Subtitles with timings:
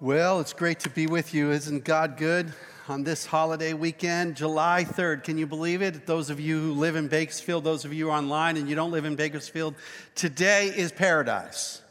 [0.00, 1.50] Well, it's great to be with you.
[1.50, 2.52] Isn't God good
[2.86, 4.36] on this holiday weekend?
[4.36, 5.24] July 3rd.
[5.24, 6.06] Can you believe it?
[6.06, 9.04] Those of you who live in Bakersfield, those of you online and you don't live
[9.04, 9.74] in Bakersfield,
[10.14, 11.82] today is paradise.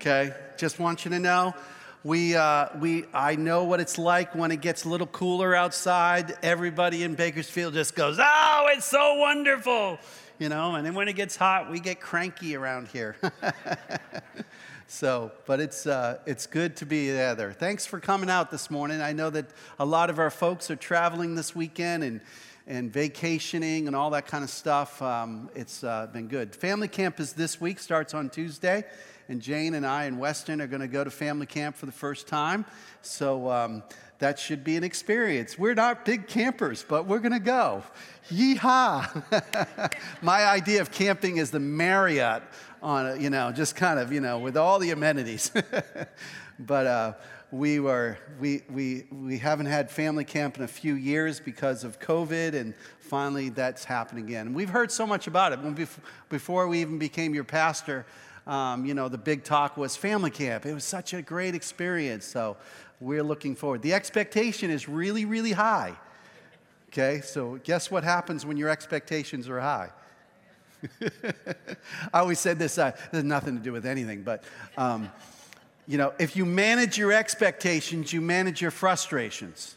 [0.00, 0.34] Okay?
[0.58, 1.54] Just want you to know.
[2.02, 6.36] We, uh, we, I know what it's like when it gets a little cooler outside.
[6.42, 10.00] Everybody in Bakersfield just goes, Oh, it's so wonderful.
[10.40, 13.14] You know, and then when it gets hot, we get cranky around here.
[14.86, 17.52] So, but it's, uh, it's good to be there.
[17.52, 19.00] Thanks for coming out this morning.
[19.00, 19.46] I know that
[19.78, 22.20] a lot of our folks are traveling this weekend and,
[22.66, 25.00] and vacationing and all that kind of stuff.
[25.00, 26.54] Um, it's uh, been good.
[26.54, 28.84] Family camp is this week, starts on Tuesday.
[29.28, 31.92] And Jane and I and Weston are going to go to family camp for the
[31.92, 32.66] first time.
[33.00, 33.82] So um,
[34.18, 35.58] that should be an experience.
[35.58, 37.82] We're not big campers, but we're going to go.
[38.30, 39.92] Yeehaw!
[40.22, 42.42] My idea of camping is the Marriott
[42.82, 45.50] on, a, you know, just kind of, you know, with all the amenities.
[46.58, 47.12] but uh,
[47.50, 51.98] we were, we, we, we haven't had family camp in a few years because of
[52.00, 54.54] COVID, and finally that's happened again.
[54.54, 55.88] We've heard so much about it.
[56.28, 58.06] Before we even became your pastor,
[58.46, 60.66] um, you know, the big talk was family camp.
[60.66, 62.26] It was such a great experience.
[62.26, 62.56] So
[63.00, 63.82] we're looking forward.
[63.82, 65.96] The expectation is really, really high.
[66.88, 69.90] Okay, so guess what happens when your expectations are high?
[72.12, 74.44] I always said this, uh, has nothing to do with anything, but
[74.76, 75.10] um,
[75.86, 79.76] you know, if you manage your expectations, you manage your frustrations.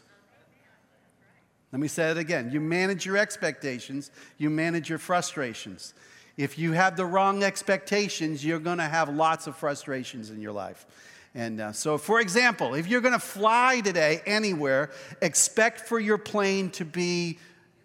[1.72, 2.50] Let me say it again.
[2.52, 5.92] You manage your expectations, you manage your frustrations.
[6.36, 10.52] If you have the wrong expectations, you're going to have lots of frustrations in your
[10.52, 10.86] life.
[11.34, 14.90] And uh, so, for example, if you're going to fly today anywhere,
[15.20, 17.38] expect for your plane to be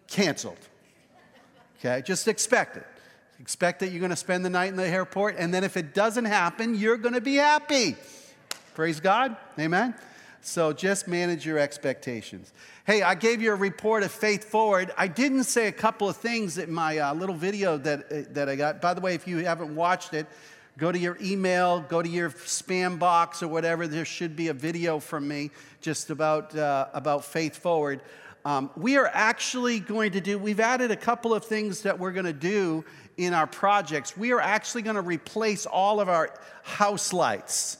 [0.08, 0.58] canceled.
[1.80, 2.02] Okay?
[2.02, 2.88] Just expect it.
[3.40, 5.94] Expect that you're going to spend the night in the airport, and then if it
[5.94, 7.98] doesn't happen, you're going to be happy.
[8.74, 9.36] Praise God.
[9.60, 9.94] Amen.
[10.42, 12.54] So just manage your expectations.
[12.86, 14.92] Hey, I gave you a report of Faith Forward.
[14.98, 18.50] I didn't say a couple of things in my uh, little video that, uh, that
[18.50, 18.82] I got.
[18.82, 20.28] By the way, if you haven't watched it,
[20.78, 23.88] go to your email, go to your spam box or whatever.
[23.88, 25.52] There should be a video from me
[25.82, 28.02] just about, uh, about Faith Forward.
[28.46, 32.12] Um, we are actually going to do, we've added a couple of things that we're
[32.12, 32.84] going to do
[33.16, 36.34] in our projects, we are actually going to replace all of our
[36.64, 37.78] house lights.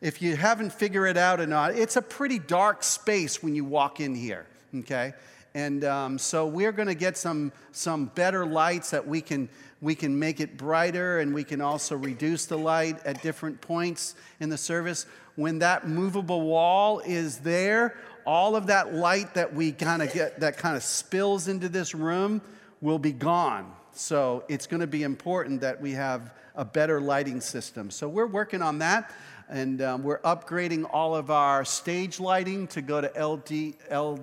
[0.00, 3.64] If you haven't figured it out or not, it's a pretty dark space when you
[3.64, 4.46] walk in here,
[4.78, 5.14] okay?
[5.54, 9.48] And um, so we're going to get some, some better lights that we can,
[9.82, 14.14] we can make it brighter and we can also reduce the light at different points
[14.38, 15.06] in the service.
[15.34, 20.38] When that movable wall is there, all of that light that we kind of get,
[20.40, 22.40] that kind of spills into this room
[22.80, 23.74] will be gone.
[23.92, 27.90] So it's going to be important that we have a better lighting system.
[27.90, 29.12] So we're working on that,
[29.48, 34.20] and um, we're upgrading all of our stage lighting to go to LD, L,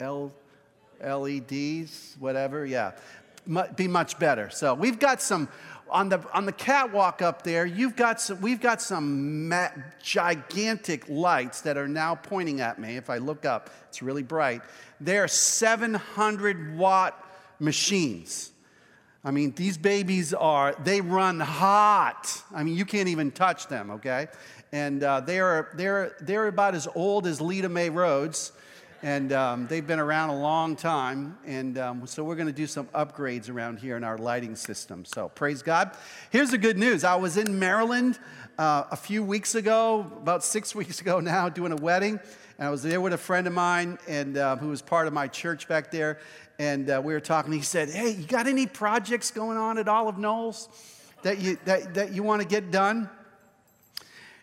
[0.00, 0.32] L,
[1.02, 2.66] LEDs, whatever.
[2.66, 2.92] Yeah,
[3.76, 4.50] be much better.
[4.50, 5.48] So we've got some
[5.90, 7.64] on the on the catwalk up there.
[7.64, 8.40] You've got some.
[8.40, 9.70] We've got some ma-
[10.02, 12.96] gigantic lights that are now pointing at me.
[12.96, 14.62] If I look up, it's really bright.
[15.00, 17.24] They're 700 watt
[17.58, 18.52] machines.
[19.24, 22.42] I mean, these babies are, they run hot.
[22.54, 24.28] I mean, you can't even touch them, okay?
[24.72, 28.52] And uh, they're, they're, they're about as old as Leda May roads,
[29.02, 31.38] and um, they've been around a long time.
[31.46, 35.04] And um, so we're going to do some upgrades around here in our lighting system.
[35.04, 35.96] So praise God.
[36.30, 38.18] Here's the good news I was in Maryland
[38.58, 42.20] uh, a few weeks ago, about six weeks ago now, doing a wedding.
[42.58, 45.12] And I was there with a friend of mine and uh, who was part of
[45.12, 46.18] my church back there
[46.58, 47.52] and uh, we were talking.
[47.52, 50.68] He said, "Hey, you got any projects going on at Olive Knolls
[51.22, 53.08] that you that, that you want to get done?"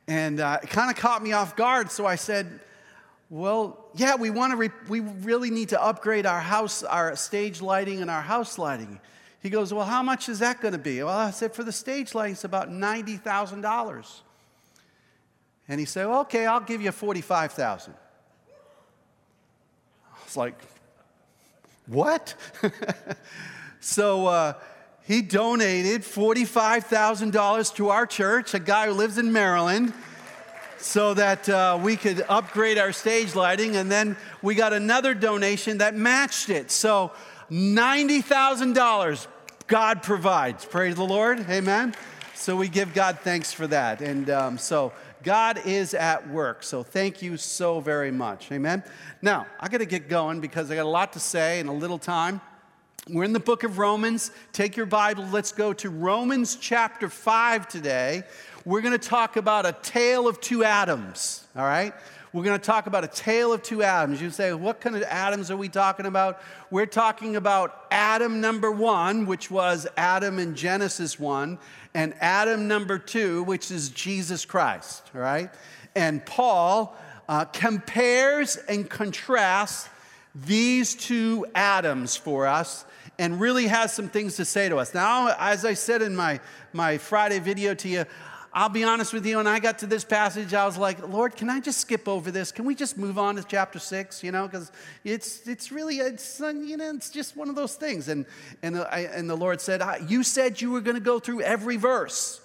[0.07, 1.91] And uh, it kind of caught me off guard.
[1.91, 2.59] So I said,
[3.29, 4.57] "Well, yeah, we want to.
[4.57, 8.99] Re- we really need to upgrade our house, our stage lighting, and our house lighting."
[9.41, 11.71] He goes, "Well, how much is that going to be?" Well, I said, "For the
[11.71, 14.21] stage lighting, it's about ninety thousand dollars."
[15.67, 17.95] And he said, well, "Okay, I'll give you forty-five thousand.
[20.13, 20.55] I was like,
[21.87, 22.35] what?
[23.79, 24.53] so uh,
[25.03, 29.93] he donated $45,000 to our church, a guy who lives in Maryland,
[30.85, 33.75] so that uh, we could upgrade our stage lighting.
[33.75, 36.69] And then we got another donation that matched it.
[36.69, 37.11] So
[37.49, 39.27] $90,000
[39.65, 40.63] God provides.
[40.63, 41.39] Praise the Lord.
[41.49, 41.95] Amen.
[42.35, 44.01] So we give God thanks for that.
[44.01, 44.93] And um, so
[45.23, 46.61] God is at work.
[46.61, 48.51] So thank you so very much.
[48.51, 48.83] Amen.
[49.23, 51.73] Now, I got to get going because I got a lot to say in a
[51.73, 52.41] little time.
[53.09, 54.29] We're in the book of Romans.
[54.51, 55.27] Take your Bible.
[55.31, 58.23] Let's go to Romans chapter 5 today.
[58.67, 61.93] We're going to talk about a tale of two Adams, all right?
[62.33, 64.19] We're going to talk about a tale of two Adams.
[64.19, 66.41] You say, what kind of Adams are we talking about?
[66.71, 71.59] We're talking about Adam number one, which was Adam in Genesis 1,
[71.93, 75.51] and Adam number two, which is Jesus Christ, all right?
[75.95, 76.97] And Paul
[77.29, 79.89] uh, compares and contrasts
[80.33, 82.83] these two Adams for us
[83.19, 84.95] and really has some things to say to us.
[84.95, 86.39] Now, as I said in my,
[86.73, 88.05] my Friday video to you,
[88.57, 91.35] I'll be honest with you, when I got to this passage, I was like, Lord,
[91.35, 92.53] can I just skip over this?
[92.53, 94.23] Can we just move on to chapter six?
[94.23, 94.71] You know, because
[95.03, 98.07] it's, it's really, it's, you know, it's just one of those things.
[98.07, 98.25] And,
[98.63, 101.75] and, I, and the Lord said, You said you were going to go through every
[101.75, 102.39] verse.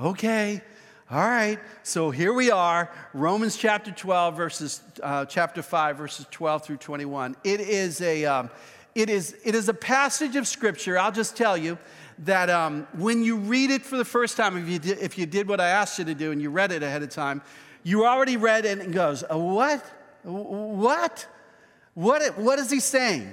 [0.00, 0.62] Okay.
[1.08, 6.64] All right, so here we are, Romans chapter 12, verses, uh, chapter 5, verses 12
[6.64, 7.36] through 21.
[7.44, 8.50] It is, a, um,
[8.92, 11.78] it, is, it is a passage of scripture, I'll just tell you,
[12.20, 15.26] that um, when you read it for the first time, if you, did, if you
[15.26, 17.42] did what I asked you to do and you read it ahead of time,
[17.82, 19.84] you already read it and goes, uh, What?
[20.22, 21.26] What?
[21.94, 23.32] What, what is he saying?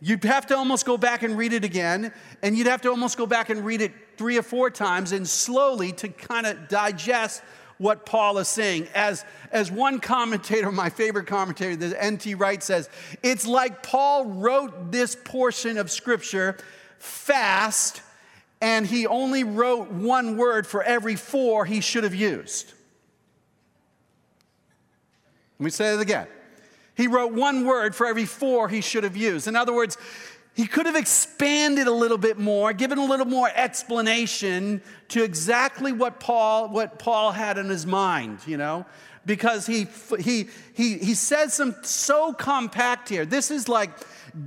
[0.00, 2.12] You'd have to almost go back and read it again,
[2.42, 5.28] and you'd have to almost go back and read it three or four times and
[5.28, 7.42] slowly to kind of digest
[7.76, 8.88] what Paul is saying.
[8.94, 12.34] As, as one commentator, my favorite commentator, the N.T.
[12.34, 12.88] Wright says,
[13.22, 16.56] it's like Paul wrote this portion of scripture
[16.98, 18.02] fast
[18.60, 22.72] and he only wrote one word for every four he should have used.
[25.58, 26.26] Let me say it again.
[26.94, 29.46] He wrote one word for every four he should have used.
[29.46, 29.96] In other words,
[30.54, 35.92] he could have expanded a little bit more, given a little more explanation to exactly
[35.92, 38.84] what Paul, what Paul had in his mind, you know,
[39.24, 39.86] because he,
[40.18, 43.24] he, he, he says some so compact here.
[43.24, 43.90] This is like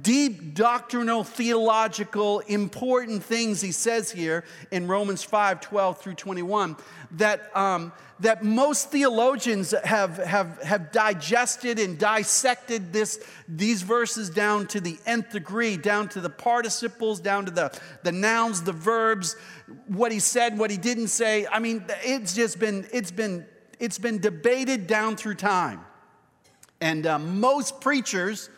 [0.01, 6.75] deep doctrinal, theological, important things he says here in Romans 5 12 through 21
[7.11, 14.67] that, um, that most theologians have, have, have digested and dissected this, these verses down
[14.67, 19.35] to the nth degree, down to the participles, down to the, the nouns, the verbs,
[19.87, 21.45] what he said, what he didn't say.
[21.47, 23.45] I mean, it's just been, it's been,
[23.79, 25.81] it's been debated down through time.
[26.81, 28.49] And uh, most preachers,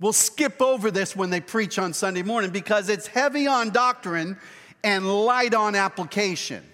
[0.00, 4.36] will skip over this when they preach on Sunday morning because it's heavy on doctrine
[4.84, 6.64] and light on application.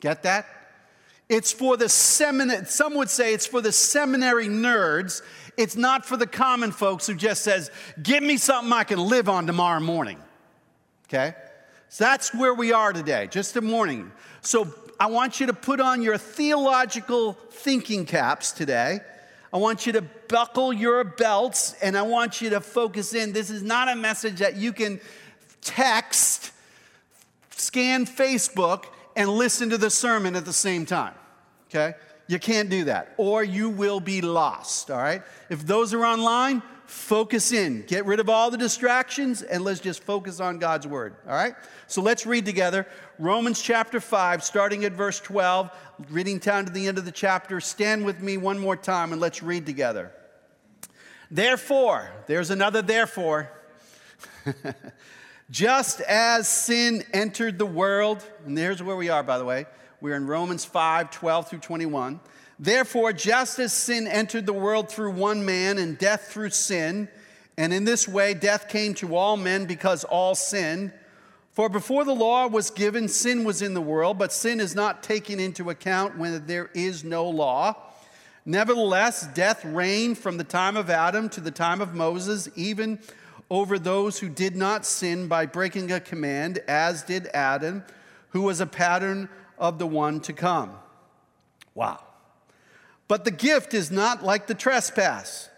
[0.00, 0.46] Get that?
[1.28, 5.22] It's for the seminary, some would say it's for the seminary nerds.
[5.56, 7.70] It's not for the common folks who just says,
[8.02, 10.18] give me something I can live on tomorrow morning.
[11.08, 11.34] Okay?
[11.88, 14.12] So that's where we are today, just a morning.
[14.40, 19.00] So I want you to put on your theological thinking caps today
[19.52, 23.34] I want you to buckle your belts and I want you to focus in.
[23.34, 24.98] This is not a message that you can
[25.60, 26.52] text,
[27.50, 31.12] scan Facebook, and listen to the sermon at the same time.
[31.68, 31.94] Okay?
[32.28, 34.90] You can't do that, or you will be lost.
[34.90, 35.22] All right?
[35.50, 37.84] If those are online, focus in.
[37.86, 41.14] Get rid of all the distractions and let's just focus on God's word.
[41.26, 41.54] All right?
[41.88, 42.86] So let's read together
[43.18, 45.70] Romans chapter 5, starting at verse 12,
[46.08, 47.60] reading down to the end of the chapter.
[47.60, 50.10] Stand with me one more time and let's read together.
[51.32, 53.50] Therefore, there's another therefore.
[55.50, 59.64] Just as sin entered the world, and there's where we are, by the way.
[60.02, 62.20] We're in Romans 5 12 through 21.
[62.58, 67.08] Therefore, just as sin entered the world through one man and death through sin,
[67.56, 70.92] and in this way death came to all men because all sinned.
[71.52, 75.02] For before the law was given, sin was in the world, but sin is not
[75.02, 77.91] taken into account when there is no law.
[78.44, 82.98] Nevertheless, death reigned from the time of Adam to the time of Moses, even
[83.50, 87.84] over those who did not sin by breaking a command, as did Adam,
[88.30, 90.72] who was a pattern of the one to come.
[91.74, 92.02] Wow.
[93.08, 95.48] But the gift is not like the trespass.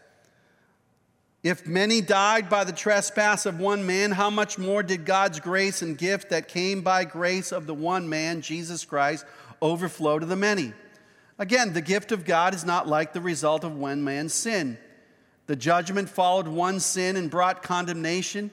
[1.43, 5.83] If many died by the trespass of one man, how much more did God's grace
[5.83, 9.25] and gift that came by grace of the one man, Jesus Christ,
[9.63, 10.73] overflow to the many?
[11.39, 14.79] Again, the gift of God is not like the result of one man's sin.
[15.47, 18.51] The judgment followed one sin and brought condemnation,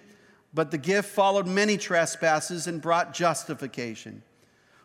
[0.53, 4.23] but the gift followed many trespasses and brought justification.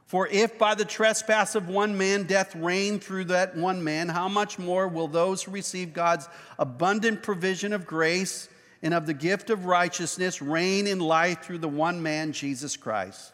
[0.04, 4.28] For if by the trespass of one man death reigned through that one man, how
[4.28, 6.28] much more will those who receive God's
[6.60, 8.48] abundant provision of grace
[8.82, 13.32] and of the gift of righteousness reign in life through the one man, Jesus Christ?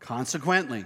[0.00, 0.84] Consequently,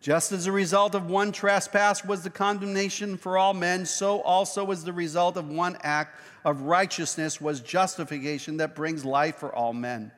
[0.00, 4.64] just as a result of one trespass was the condemnation for all men, so also
[4.64, 9.72] was the result of one act of righteousness was justification that brings life for all
[9.72, 10.12] men.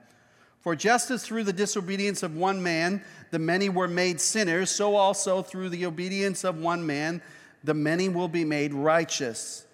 [0.60, 4.96] For just as through the disobedience of one man the many were made sinners, so
[4.96, 7.22] also through the obedience of one man,
[7.64, 9.64] the many will be made righteous.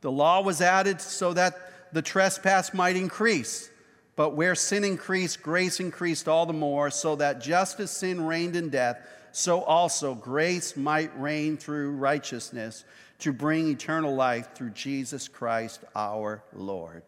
[0.00, 3.68] The law was added so that the trespass might increase.
[4.16, 8.56] But where sin increased, grace increased all the more, so that just as sin reigned
[8.56, 8.98] in death,
[9.32, 12.84] so also grace might reign through righteousness
[13.20, 17.02] to bring eternal life through Jesus Christ our Lord.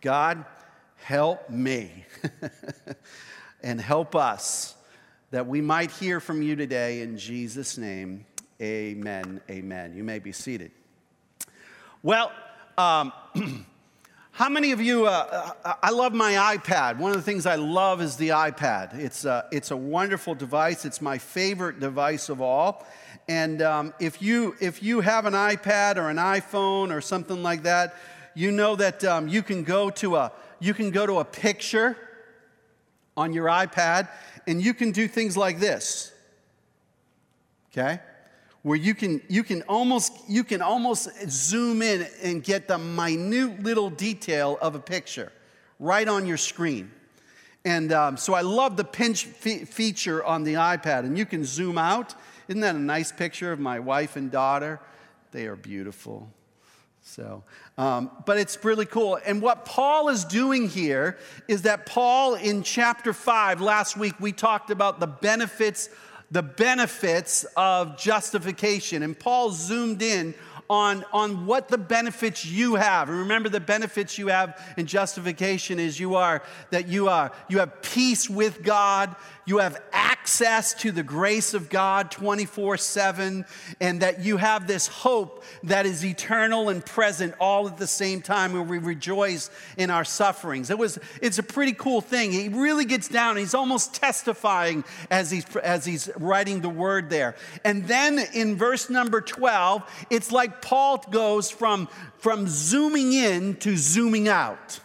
[0.00, 0.44] God,
[0.96, 2.04] help me
[3.62, 4.74] and help us
[5.30, 8.26] that we might hear from you today in Jesus' name.
[8.60, 9.40] Amen.
[9.48, 9.94] Amen.
[9.94, 10.72] You may be seated.
[12.02, 12.32] Well,
[12.76, 13.12] um,
[14.32, 16.98] how many of you, uh, uh, I love my iPad.
[16.98, 18.98] One of the things I love is the iPad.
[18.98, 22.86] It's a, it's a wonderful device, it's my favorite device of all.
[23.28, 27.64] And um, if, you, if you have an iPad or an iPhone or something like
[27.64, 27.94] that,
[28.34, 31.96] you know that um, you, can go to a, you can go to a picture
[33.16, 34.08] on your iPad
[34.46, 36.12] and you can do things like this.
[37.70, 38.00] Okay?
[38.62, 43.62] Where you can, you can almost you can almost zoom in and get the minute
[43.62, 45.32] little detail of a picture
[45.78, 46.90] right on your screen.
[47.64, 51.44] And um, so I love the pinch fe- feature on the iPad, and you can
[51.44, 52.14] zoom out.
[52.48, 54.80] Isn't that a nice picture of my wife and daughter?
[55.32, 56.28] They are beautiful.
[57.02, 57.44] So,
[57.78, 59.18] um, but it's really cool.
[59.24, 64.32] And what Paul is doing here is that Paul, in chapter five, last week we
[64.32, 65.88] talked about the benefits,
[66.30, 69.02] the benefits of justification.
[69.02, 70.34] And Paul zoomed in
[70.70, 73.08] on, on what the benefits you have.
[73.08, 77.58] And remember, the benefits you have in justification is you are that you are you
[77.58, 79.16] have peace with God,
[79.46, 83.44] you have access to the grace of God 24 7,
[83.80, 88.22] and that you have this hope that is eternal and present all at the same
[88.22, 90.70] time where we rejoice in our sufferings.
[90.70, 92.32] It was, it's a pretty cool thing.
[92.32, 97.34] He really gets down, he's almost testifying as he's, as he's writing the word there.
[97.64, 103.76] And then in verse number 12, it's like Paul goes from, from zooming in to
[103.76, 104.80] zooming out.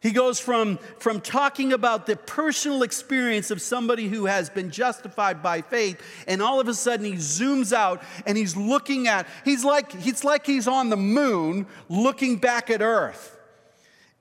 [0.00, 5.42] He goes from, from talking about the personal experience of somebody who has been justified
[5.42, 9.64] by faith, and all of a sudden he zooms out and he's looking at, he's
[9.64, 13.36] like, it's like he's on the moon looking back at earth.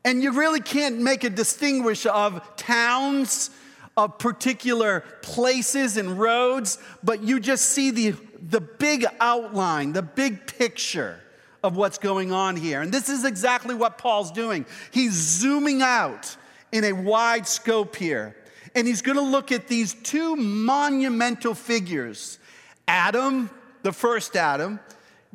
[0.03, 3.51] And you really can't make a distinguish of towns,
[3.95, 10.47] of particular places and roads, but you just see the, the big outline, the big
[10.47, 11.19] picture
[11.63, 12.81] of what's going on here.
[12.81, 14.65] And this is exactly what Paul's doing.
[14.91, 16.35] He's zooming out
[16.71, 18.35] in a wide scope here.
[18.75, 22.39] And he's going to look at these two monumental figures
[22.87, 23.49] Adam,
[23.83, 24.79] the first Adam,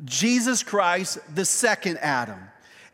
[0.05, 2.39] Jesus Christ, the second Adam.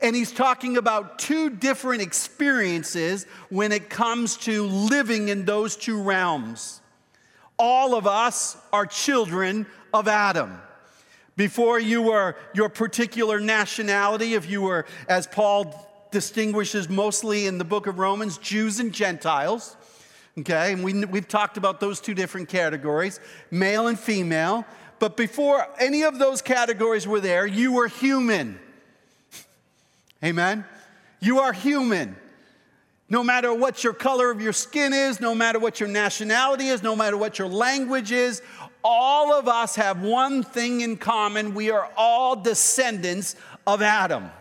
[0.01, 6.01] And he's talking about two different experiences when it comes to living in those two
[6.01, 6.81] realms.
[7.57, 10.62] All of us are children of Adam.
[11.39, 15.74] Before you were your particular nationality, if you were, as Paul
[16.12, 19.77] distinguishes mostly in the book of Romans, Jews and Gentiles.
[20.38, 24.65] Okay, and we, we've talked about those two different categories, male and female.
[25.00, 28.60] But before any of those categories were there, you were human.
[30.22, 30.65] Amen?
[31.22, 32.17] You are human.
[33.08, 36.84] No matter what your color of your skin is, no matter what your nationality is,
[36.84, 38.41] no matter what your language is,
[38.83, 43.36] all of us have one thing in common we are all descendants
[43.67, 44.31] of Adam.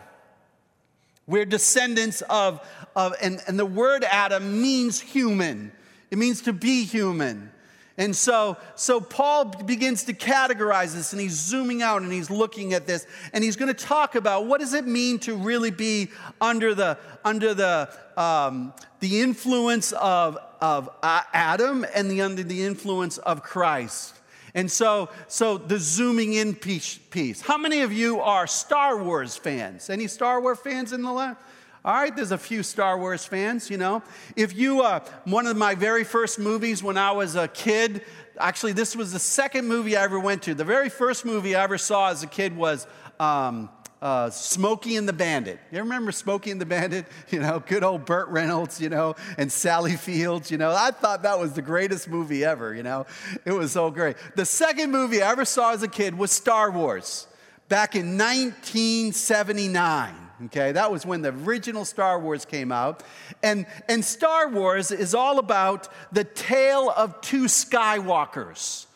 [1.27, 5.71] We're descendants of, of and, and the word Adam means human,
[6.09, 7.51] it means to be human.
[7.99, 12.73] And so, so Paul begins to categorize this and he's zooming out and he's looking
[12.73, 16.07] at this and he's going to talk about what does it mean to really be
[16.39, 23.17] under the, under the, um, the influence of, of Adam and the, under the influence
[23.17, 24.18] of Christ.
[24.53, 27.41] And so, so the zooming in piece, piece.
[27.41, 29.89] How many of you are Star Wars fans?
[29.89, 31.37] Any Star Wars fans in the lab?
[31.85, 34.03] All right, there's a few Star Wars fans, you know.
[34.35, 38.03] If you, uh, one of my very first movies when I was a kid,
[38.37, 40.53] actually, this was the second movie I ever went to.
[40.53, 42.85] The very first movie I ever saw as a kid was
[43.17, 43.69] um,
[44.01, 45.59] uh, Smokey and the Bandit.
[45.71, 47.05] You remember Smokey and the Bandit?
[47.29, 50.71] You know, good old Burt Reynolds, you know, and Sally Fields, you know.
[50.71, 53.05] I thought that was the greatest movie ever, you know.
[53.45, 54.15] It was so great.
[54.35, 57.27] The second movie I ever saw as a kid was Star Wars
[57.67, 60.15] back in 1979.
[60.45, 63.03] Okay, that was when the original Star Wars came out.
[63.43, 68.87] And, and Star Wars is all about the tale of two Skywalkers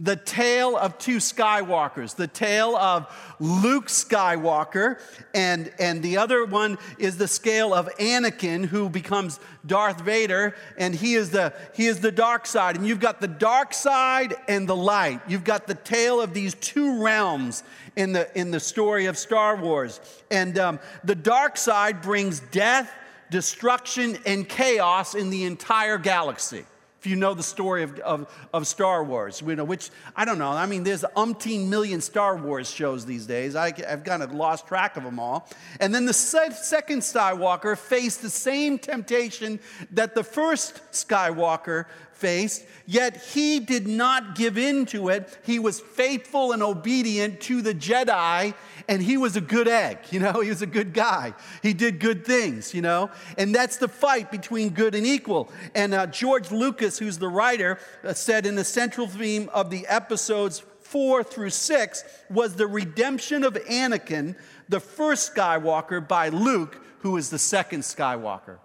[0.00, 3.06] the tale of two Skywalkers, the tale of
[3.38, 4.98] Luke Skywalker,
[5.34, 10.94] and, and the other one is the scale of Anakin, who becomes Darth Vader, and
[10.94, 12.76] he is, the, he is the dark side.
[12.76, 15.20] And you've got the dark side and the light.
[15.28, 17.62] You've got the tale of these two realms
[17.94, 20.00] in the, in the story of Star Wars.
[20.30, 22.90] And um, the dark side brings death,
[23.30, 26.64] destruction, and chaos in the entire galaxy
[27.00, 30.36] if you know the story of, of, of, Star Wars, you know, which I don't
[30.36, 30.50] know.
[30.50, 33.56] I mean, there's umpteen million Star Wars shows these days.
[33.56, 35.48] I, have kind of lost track of them all.
[35.80, 39.60] And then the second Skywalker faced the same temptation
[39.92, 41.86] that the first Skywalker
[42.20, 45.38] faced, yet he did not give in to it.
[45.44, 48.54] He was faithful and obedient to the Jedi,
[48.88, 51.34] and he was a good egg, you know, he was a good guy.
[51.62, 55.50] He did good things, you know, and that's the fight between good and equal.
[55.74, 59.86] And uh, George Lucas, who's the writer, uh, said in the central theme of the
[59.86, 64.34] episodes four through six was the redemption of Anakin,
[64.68, 68.58] the first Skywalker, by Luke, who is the second Skywalker.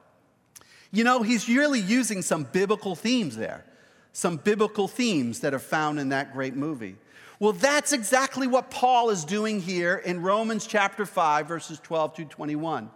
[0.95, 3.65] You know, he's really using some biblical themes there,
[4.13, 6.95] some biblical themes that are found in that great movie.
[7.37, 12.25] Well, that's exactly what Paul is doing here in Romans chapter 5, verses 12 to
[12.25, 12.89] 21.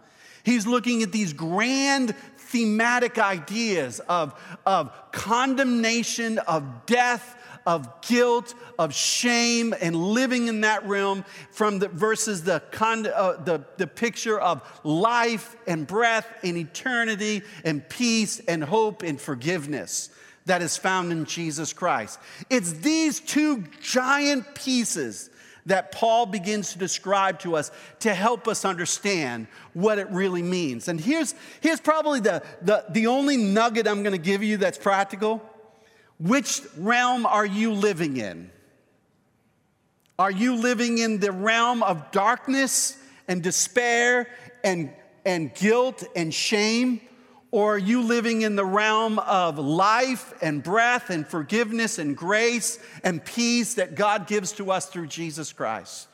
[0.44, 7.36] He's looking at these grand thematic ideas of, of condemnation, of death,
[7.70, 13.34] of guilt, of shame, and living in that realm from the versus the, con, uh,
[13.44, 20.10] the, the picture of life and breath and eternity and peace and hope and forgiveness
[20.46, 22.18] that is found in Jesus Christ.
[22.48, 25.30] It's these two giant pieces
[25.66, 30.88] that Paul begins to describe to us to help us understand what it really means.
[30.88, 34.78] And here's, here's probably the, the, the only nugget I'm going to give you that's
[34.78, 35.49] practical.
[36.20, 38.50] Which realm are you living in?
[40.18, 44.28] Are you living in the realm of darkness and despair
[44.62, 44.92] and,
[45.24, 47.00] and guilt and shame?
[47.52, 52.78] Or are you living in the realm of life and breath and forgiveness and grace
[53.02, 56.06] and peace that God gives to us through Jesus Christ?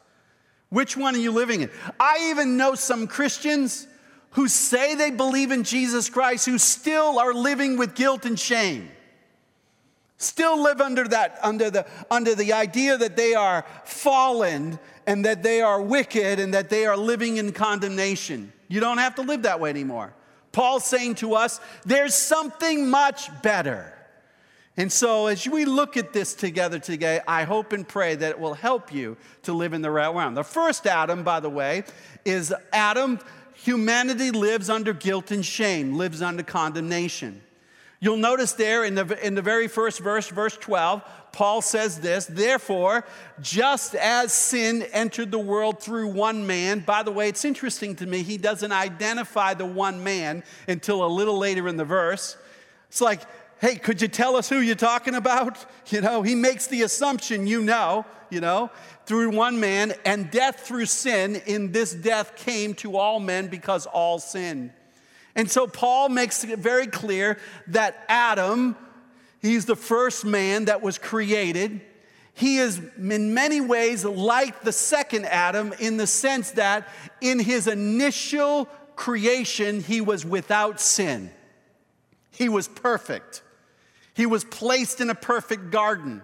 [0.68, 1.70] Which one are you living in?
[1.98, 3.88] I even know some Christians
[4.30, 8.90] who say they believe in Jesus Christ who still are living with guilt and shame
[10.18, 15.42] still live under that under the under the idea that they are fallen and that
[15.42, 18.52] they are wicked and that they are living in condemnation.
[18.68, 20.12] You don't have to live that way anymore.
[20.52, 23.92] Paul's saying to us there's something much better.
[24.78, 28.40] And so as we look at this together today i hope and pray that it
[28.40, 30.34] will help you to live in the right realm.
[30.34, 31.84] The first adam by the way
[32.24, 33.20] is adam
[33.54, 37.42] humanity lives under guilt and shame lives under condemnation
[37.98, 42.26] You'll notice there in the, in the very first verse, verse 12, Paul says this
[42.26, 43.04] Therefore,
[43.40, 48.06] just as sin entered the world through one man, by the way, it's interesting to
[48.06, 52.36] me, he doesn't identify the one man until a little later in the verse.
[52.88, 53.20] It's like,
[53.60, 55.64] hey, could you tell us who you're talking about?
[55.88, 58.72] You know, he makes the assumption you know, you know,
[59.06, 61.36] through one man, and death through sin.
[61.46, 64.72] In this death came to all men because all sinned.
[65.36, 68.74] And so Paul makes it very clear that Adam,
[69.40, 71.82] he's the first man that was created.
[72.32, 76.88] He is in many ways like the second Adam in the sense that
[77.20, 78.64] in his initial
[78.96, 81.30] creation, he was without sin.
[82.30, 83.42] He was perfect.
[84.14, 86.22] He was placed in a perfect garden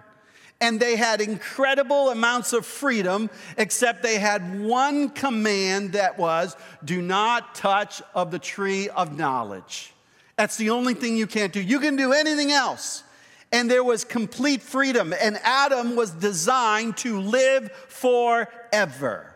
[0.61, 7.01] and they had incredible amounts of freedom, except they had one command that was do
[7.01, 9.93] not touch of the tree of knowledge.
[10.37, 11.61] That's the only thing you can't do.
[11.61, 13.03] You can do anything else.
[13.51, 15.13] And there was complete freedom.
[15.21, 19.33] And Adam was designed to live forever.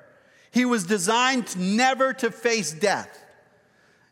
[0.49, 3.23] He was designed never to face death.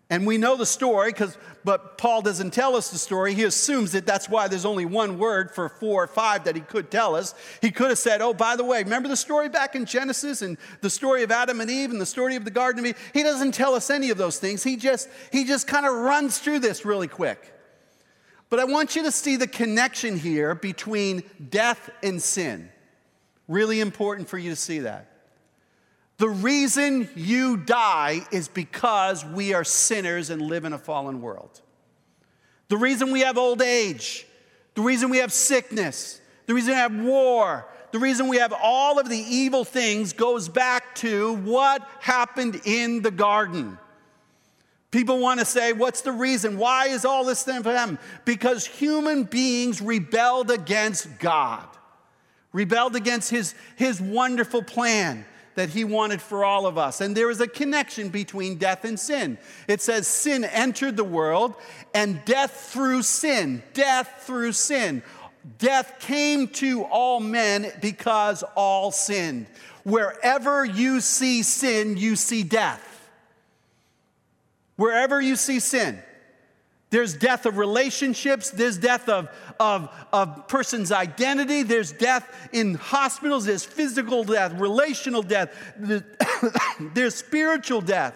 [0.09, 1.35] And we know the story because
[1.65, 3.34] but Paul doesn't tell us the story.
[3.34, 6.62] He assumes that that's why there's only one word for four or five that he
[6.62, 7.34] could tell us.
[7.60, 10.58] He could have said, Oh, by the way, remember the story back in Genesis and
[10.82, 13.01] the story of Adam and Eve and the story of the Garden of Eden?
[13.13, 14.63] He doesn't tell us any of those things.
[14.63, 17.51] He just, he just kind of runs through this really quick.
[18.51, 22.69] But I want you to see the connection here between death and sin.
[23.47, 25.14] Really important for you to see that.
[26.17, 31.62] The reason you die is because we are sinners and live in a fallen world.
[32.69, 34.25] The reason we have old age,
[34.75, 38.97] the reason we have sickness, the reason we have war, the reason we have all
[38.99, 43.78] of the evil things goes back to what happened in the garden.
[44.91, 46.58] People want to say, What's the reason?
[46.58, 47.99] Why is all this thing for them?
[48.23, 51.67] Because human beings rebelled against God
[52.56, 57.01] rebelled against his, his wonderful plan that he wanted for all of us.
[57.01, 59.37] And there is a connection between death and sin.
[59.67, 61.55] It says sin entered the world
[61.93, 65.01] and death through sin, death through sin.
[65.57, 69.47] Death came to all men because all sinned.
[69.83, 72.81] Wherever you see sin, you see death.
[74.75, 76.01] Wherever you see sin,
[76.95, 79.27] there's death of relationships, there's death of,
[79.60, 85.53] of, of person's identity, there's death in hospitals, there's physical death, relational death,
[86.93, 88.13] there's spiritual death.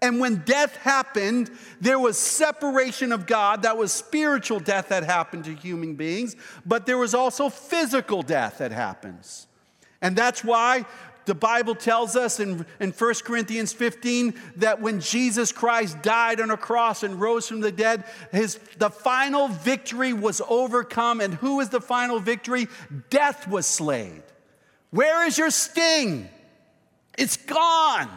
[0.00, 3.60] And when death happened, there was separation of God.
[3.64, 8.56] That was spiritual death that happened to human beings, but there was also physical death
[8.58, 9.46] that happens.
[10.00, 10.86] And that's why
[11.26, 16.50] the Bible tells us in, in 1 Corinthians 15 that when Jesus Christ died on
[16.50, 21.20] a cross and rose from the dead, his, the final victory was overcome.
[21.20, 22.68] And who is the final victory?
[23.10, 24.22] Death was slayed.
[24.90, 26.28] Where is your sting?
[27.18, 28.08] It's gone.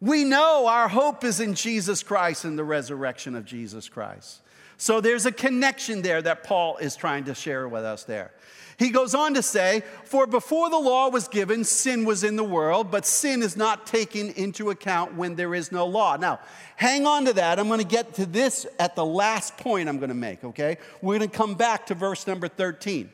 [0.00, 4.40] We know our hope is in Jesus Christ and the resurrection of Jesus Christ.
[4.76, 8.32] So there's a connection there that Paul is trying to share with us there.
[8.78, 12.44] He goes on to say, For before the law was given, sin was in the
[12.44, 16.16] world, but sin is not taken into account when there is no law.
[16.16, 16.40] Now,
[16.76, 17.58] hang on to that.
[17.58, 20.78] I'm going to get to this at the last point I'm going to make, okay?
[21.02, 23.10] We're going to come back to verse number 13.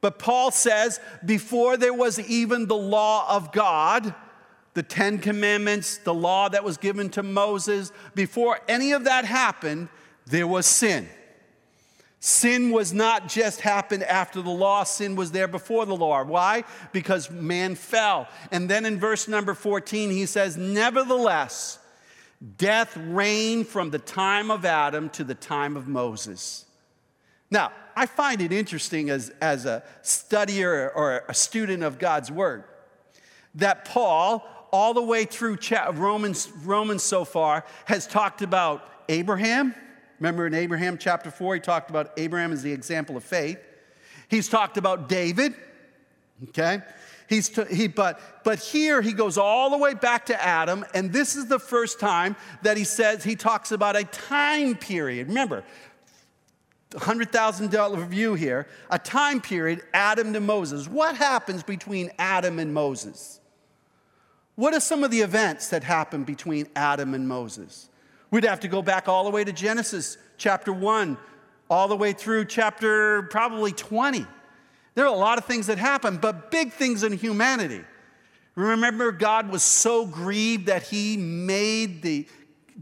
[0.00, 4.14] But Paul says, Before there was even the law of God,
[4.74, 9.88] the Ten Commandments, the law that was given to Moses, before any of that happened,
[10.26, 11.08] there was sin.
[12.20, 16.24] Sin was not just happened after the law, sin was there before the law.
[16.24, 16.64] Why?
[16.92, 18.28] Because man fell.
[18.50, 21.78] And then in verse number 14, he says, Nevertheless,
[22.56, 26.64] death reigned from the time of Adam to the time of Moses.
[27.50, 32.64] Now, I find it interesting as, as a studier or a student of God's word
[33.54, 35.58] that Paul, all the way through
[35.92, 39.74] Romans, Romans so far, has talked about Abraham
[40.18, 43.58] Remember in Abraham chapter 4, he talked about Abraham as the example of faith.
[44.28, 45.54] He's talked about David,
[46.48, 46.80] okay?
[47.28, 51.12] He's t- he, but, but here he goes all the way back to Adam, and
[51.12, 55.28] this is the first time that he says he talks about a time period.
[55.28, 55.64] Remember,
[56.90, 60.88] $100,000 view here, a time period, Adam to Moses.
[60.88, 63.40] What happens between Adam and Moses?
[64.54, 67.90] What are some of the events that happen between Adam and Moses?
[68.30, 71.16] We'd have to go back all the way to Genesis chapter 1,
[71.70, 74.26] all the way through chapter probably 20.
[74.94, 77.84] There are a lot of things that happen, but big things in humanity.
[78.54, 82.26] Remember, God was so grieved that He made the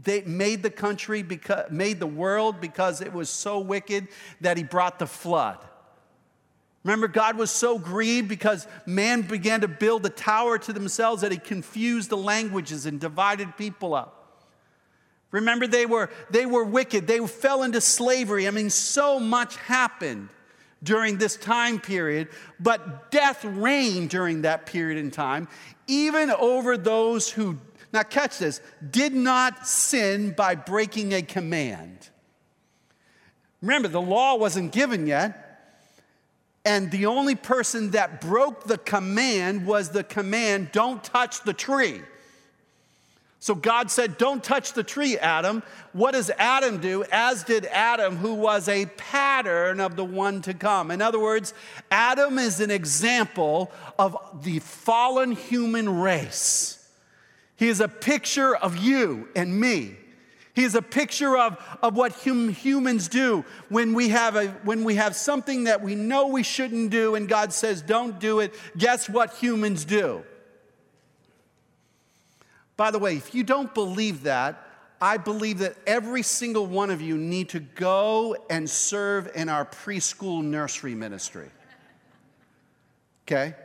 [0.01, 4.07] they made the country because made the world because it was so wicked
[4.41, 5.57] that He brought the flood.
[6.83, 11.31] Remember, God was so grieved because man began to build a tower to themselves that
[11.31, 14.14] He confused the languages and divided people up.
[15.35, 17.07] Remember, they were, they were wicked.
[17.07, 18.47] They fell into slavery.
[18.47, 20.29] I mean, so much happened
[20.81, 25.49] during this time period, but death reigned during that period in time,
[25.87, 27.57] even over those who,
[27.91, 32.09] now catch this, did not sin by breaking a command.
[33.61, 35.41] Remember, the law wasn't given yet.
[36.63, 42.01] And the only person that broke the command was the command don't touch the tree.
[43.45, 45.61] So God said, Don't touch the tree, Adam.
[45.93, 47.05] What does Adam do?
[47.11, 50.89] As did Adam, who was a pattern of the one to come.
[50.89, 51.53] In other words,
[51.91, 56.89] Adam is an example of the fallen human race.
[57.55, 59.95] He is a picture of you and me.
[60.55, 64.83] He is a picture of, of what hum, humans do when we, have a, when
[64.83, 68.55] we have something that we know we shouldn't do and God says, don't do it.
[68.75, 70.23] Guess what humans do?
[72.77, 74.61] By the way, if you don't believe that,
[75.01, 79.65] I believe that every single one of you need to go and serve in our
[79.65, 81.49] preschool nursery ministry.
[83.27, 83.55] Okay?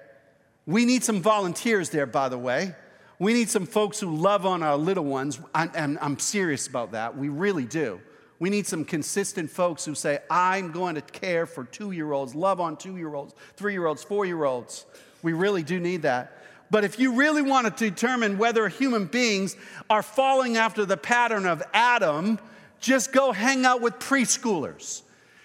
[0.66, 2.75] We need some volunteers there, by the way.
[3.18, 5.40] We need some folks who love on our little ones.
[5.55, 7.16] And I'm serious about that.
[7.16, 8.01] We really do.
[8.38, 12.35] We need some consistent folks who say, I'm going to care for two year olds,
[12.35, 14.87] love on two year olds, three year olds, four year olds.
[15.23, 16.39] We really do need that.
[16.71, 19.57] But if you really want to determine whether human beings
[19.89, 22.39] are falling after the pattern of Adam,
[22.79, 25.03] just go hang out with preschoolers.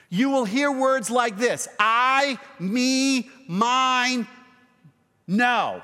[0.10, 4.28] You will hear words like this I, me, mine,
[5.28, 5.82] no.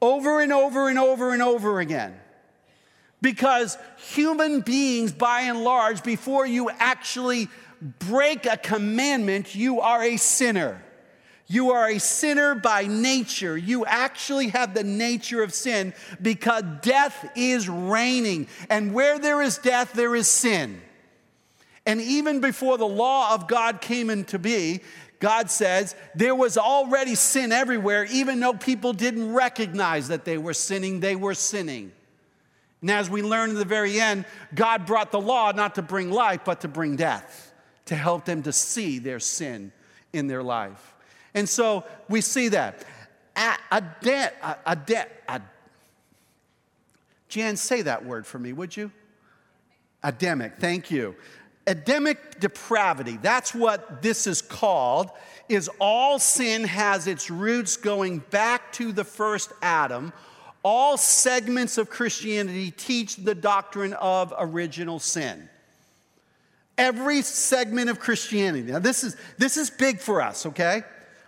[0.00, 2.14] Over and over and over and over again.
[3.20, 7.48] Because human beings, by and large, before you actually
[7.98, 10.82] break a commandment, you are a sinner.
[11.50, 13.56] You are a sinner by nature.
[13.56, 18.46] You actually have the nature of sin because death is reigning.
[18.68, 20.80] And where there is death, there is sin.
[21.84, 24.78] And even before the law of God came into being,
[25.18, 30.54] God says there was already sin everywhere, even though people didn't recognize that they were
[30.54, 31.90] sinning, they were sinning.
[32.80, 36.12] And as we learn in the very end, God brought the law not to bring
[36.12, 37.52] life, but to bring death,
[37.86, 39.72] to help them to see their sin
[40.12, 40.94] in their life.
[41.34, 42.84] And so we see that.
[43.36, 45.40] A, a debt, a, a debt, a,
[47.28, 48.90] Jan, say that word for me, would you?
[50.02, 51.14] Ademic, thank you.
[51.66, 55.10] Adamic depravity, that's what this is called,
[55.48, 60.12] is all sin has its roots going back to the first Adam.
[60.62, 65.48] All segments of Christianity teach the doctrine of original sin.
[66.76, 68.72] Every segment of Christianity.
[68.72, 70.82] Now, this is, this is big for us, okay?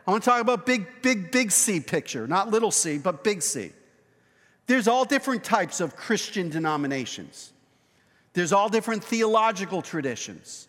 [0.07, 3.43] I want to talk about big, big, big C picture, not little c, but big
[3.43, 3.73] C.
[4.67, 7.53] There's all different types of Christian denominations.
[8.33, 10.67] There's all different theological traditions.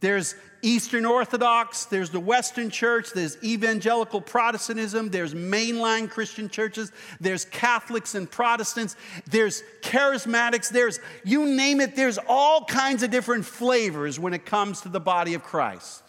[0.00, 7.46] There's Eastern Orthodox, there's the Western Church, there's evangelical Protestantism, there's mainline Christian churches, there's
[7.46, 8.96] Catholics and Protestants,
[9.30, 14.82] there's charismatics, there's you name it, there's all kinds of different flavors when it comes
[14.82, 16.03] to the body of Christ.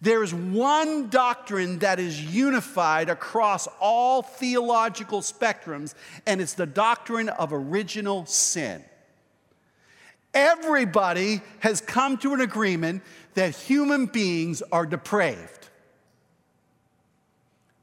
[0.00, 5.94] There's one doctrine that is unified across all theological spectrums,
[6.26, 8.84] and it's the doctrine of original sin.
[10.34, 13.02] Everybody has come to an agreement
[13.34, 15.68] that human beings are depraved,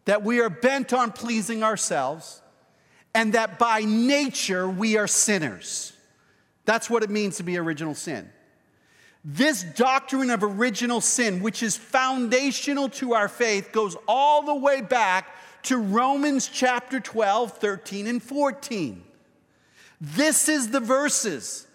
[0.05, 2.41] that we are bent on pleasing ourselves,
[3.15, 5.93] and that by nature we are sinners.
[6.65, 8.29] That's what it means to be original sin.
[9.25, 14.81] This doctrine of original sin, which is foundational to our faith, goes all the way
[14.81, 15.27] back
[15.63, 19.01] to Romans chapter 12, 13, and 14.
[20.01, 21.65] This is the verses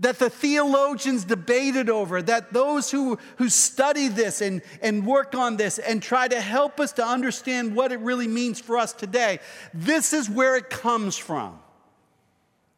[0.00, 5.58] that the theologians debated over, that those who, who study this and, and work on
[5.58, 9.38] this and try to help us to understand what it really means for us today,
[9.74, 11.58] this is where it comes from.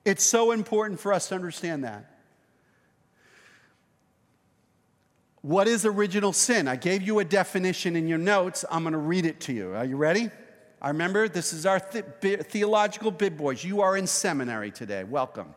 [0.05, 2.16] It's so important for us to understand that.
[5.47, 6.67] What is original sin?
[6.67, 8.65] I gave you a definition in your notes.
[8.69, 9.75] I'm going to read it to you.
[9.75, 10.29] Are you ready?
[10.83, 13.63] I remember this is our the- theological big boys.
[13.63, 15.05] You are in seminary today.
[15.05, 15.55] Welcome.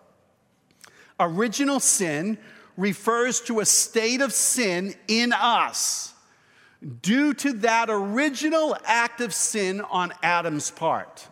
[1.19, 2.38] Original sin
[2.78, 6.13] refers to a state of sin in us
[7.02, 11.28] due to that original act of sin on Adam's part.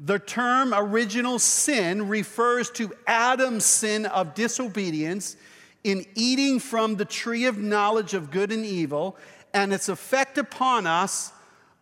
[0.00, 5.36] The term original sin refers to Adam's sin of disobedience
[5.84, 9.16] in eating from the tree of knowledge of good and evil
[9.52, 11.30] and its effect upon us,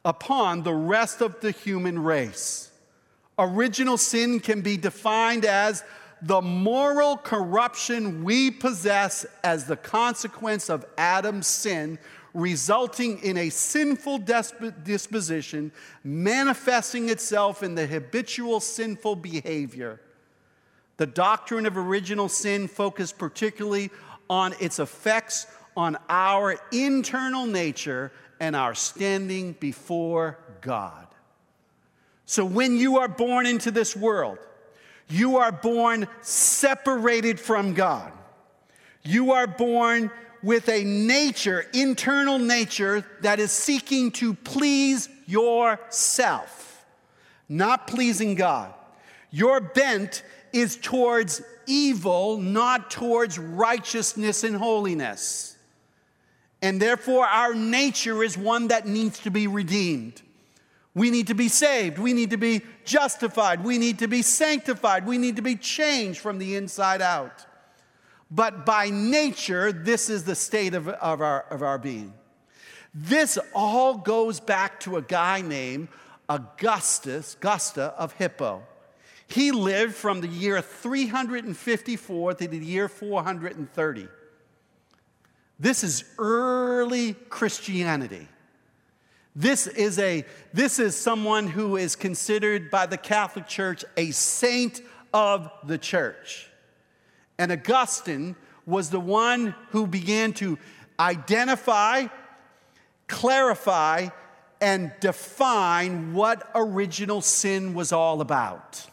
[0.05, 2.71] upon the rest of the human race.
[3.39, 5.85] Original sin can be defined as
[6.21, 11.99] the moral corruption we possess as the consequence of Adam's sin,
[12.35, 15.73] resulting in a sinful disposition
[16.05, 20.01] manifesting itself in the habitual sinful behavior
[21.03, 23.91] the doctrine of original sin focused particularly
[24.31, 31.09] on its effects on our internal nature and our standing before God.
[32.25, 34.39] So when you are born into this world,
[35.09, 38.13] you are born separated from God.
[39.03, 40.09] You are born
[40.41, 46.85] with a nature, internal nature, that is seeking to please yourself,
[47.49, 48.73] not pleasing God.
[49.33, 55.57] Your bent is towards evil, not towards righteousness and holiness.
[56.61, 60.23] And therefore, our nature is one that needs to be redeemed.
[60.95, 61.99] We need to be saved.
[61.99, 63.65] We need to be justified.
[63.65, 65.07] We need to be sanctified.
[65.07, 67.47] We need to be changed from the inside out.
[68.31, 72.15] But by nature, this is the state of, of, our, of our being.
[72.95, 75.89] This all goes back to a guy named
[76.29, 78.63] Augustus, Augusta of Hippo.
[79.33, 84.09] He lived from the year 354 to the year 430.
[85.59, 88.29] This is early Christianity.
[89.35, 94.83] This is, a, this is someone who is considered by the Catholic Church a saint
[95.15, 96.51] of the church.
[97.39, 100.59] And Augustine was the one who began to
[101.01, 102.09] identify,
[103.09, 104.09] clarify,
[104.61, 108.91] and define what original sin was all about.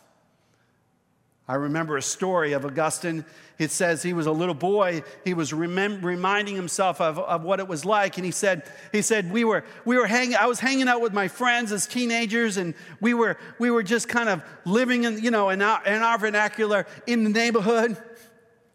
[1.49, 3.25] I remember a story of Augustine.
[3.57, 5.01] It says he was a little boy.
[5.25, 8.17] He was remem- reminding himself of, of what it was like.
[8.17, 11.11] And he said, he said we were, we were hanging, I was hanging out with
[11.11, 15.31] my friends as teenagers, and we were, we were just kind of living in, you
[15.31, 17.97] know, in our, in our vernacular in the neighborhood.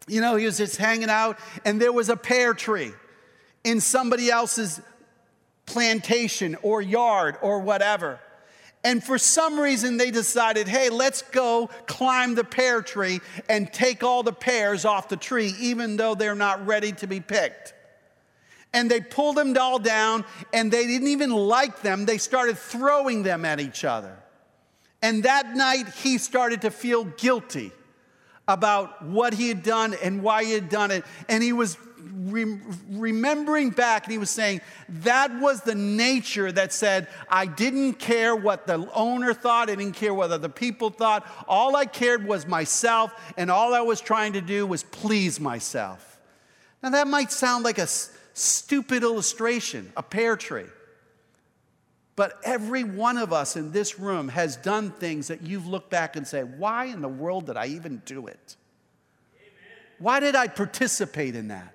[0.09, 2.91] You know, he was just hanging out, and there was a pear tree
[3.63, 4.81] in somebody else's
[5.65, 8.19] plantation or yard or whatever.
[8.85, 13.19] And for some reason, they decided, hey, let's go climb the pear tree
[13.49, 17.19] and take all the pears off the tree, even though they're not ready to be
[17.19, 17.73] picked.
[18.73, 22.05] And they pulled them all down, and they didn't even like them.
[22.05, 24.19] They started throwing them at each other.
[25.01, 27.71] And that night, he started to feel guilty
[28.47, 31.05] about what he had done and why he had done it.
[31.27, 31.75] And he was
[32.13, 37.93] re- remembering back and he was saying, that was the nature that said, I didn't
[37.93, 41.25] care what the owner thought, I didn't care what other people thought.
[41.47, 46.19] All I cared was myself, and all I was trying to do was please myself.
[46.81, 50.65] Now, that might sound like a s- stupid illustration, a pear tree.
[52.15, 56.15] But every one of us in this room has done things that you've looked back
[56.15, 58.55] and said, why in the world did I even do it?
[59.99, 61.74] Why did I participate in that?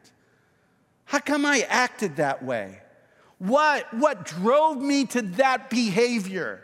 [1.11, 2.79] How come I acted that way?
[3.39, 6.63] What, what drove me to that behavior?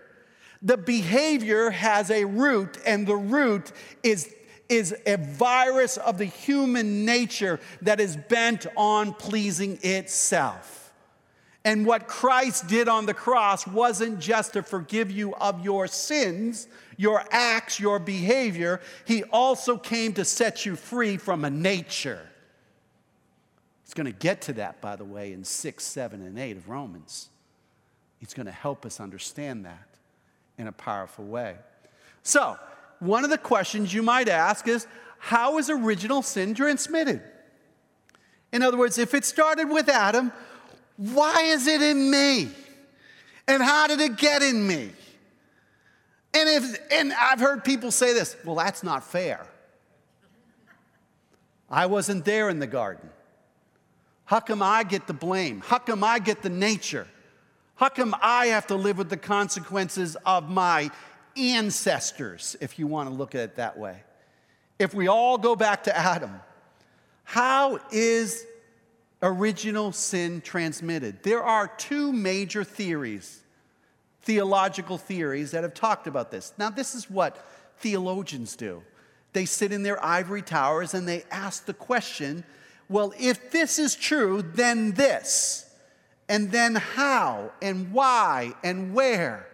[0.62, 3.72] The behavior has a root, and the root
[4.04, 4.32] is,
[4.68, 10.92] is a virus of the human nature that is bent on pleasing itself.
[11.64, 16.68] And what Christ did on the cross wasn't just to forgive you of your sins,
[16.96, 18.80] your acts, your behavior.
[19.06, 22.28] He also came to set you free from a nature.
[23.96, 27.30] Going to get to that, by the way, in 6, 7, and 8 of Romans.
[28.20, 29.88] It's going to help us understand that
[30.58, 31.56] in a powerful way.
[32.22, 32.58] So,
[32.98, 34.86] one of the questions you might ask is
[35.18, 37.22] how is original sin transmitted?
[38.52, 40.30] In other words, if it started with Adam,
[40.98, 42.50] why is it in me?
[43.48, 44.90] And how did it get in me?
[46.34, 49.46] And if and I've heard people say this, well that's not fair.
[51.70, 53.08] I wasn't there in the garden.
[54.26, 55.62] How come I get the blame?
[55.64, 57.06] How come I get the nature?
[57.76, 60.90] How come I have to live with the consequences of my
[61.36, 64.02] ancestors, if you want to look at it that way?
[64.78, 66.40] If we all go back to Adam,
[67.22, 68.44] how is
[69.22, 71.22] original sin transmitted?
[71.22, 73.42] There are two major theories,
[74.22, 76.52] theological theories, that have talked about this.
[76.58, 77.44] Now, this is what
[77.78, 78.82] theologians do.
[79.34, 82.44] They sit in their ivory towers and they ask the question
[82.88, 85.62] well, if this is true, then this.
[86.28, 89.46] And then how and why and where.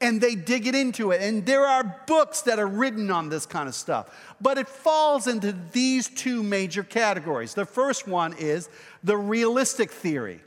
[0.00, 1.22] And they dig it into it.
[1.22, 4.34] And there are books that are written on this kind of stuff.
[4.40, 7.54] But it falls into these two major categories.
[7.54, 8.68] The first one is
[9.04, 10.40] the realistic theory.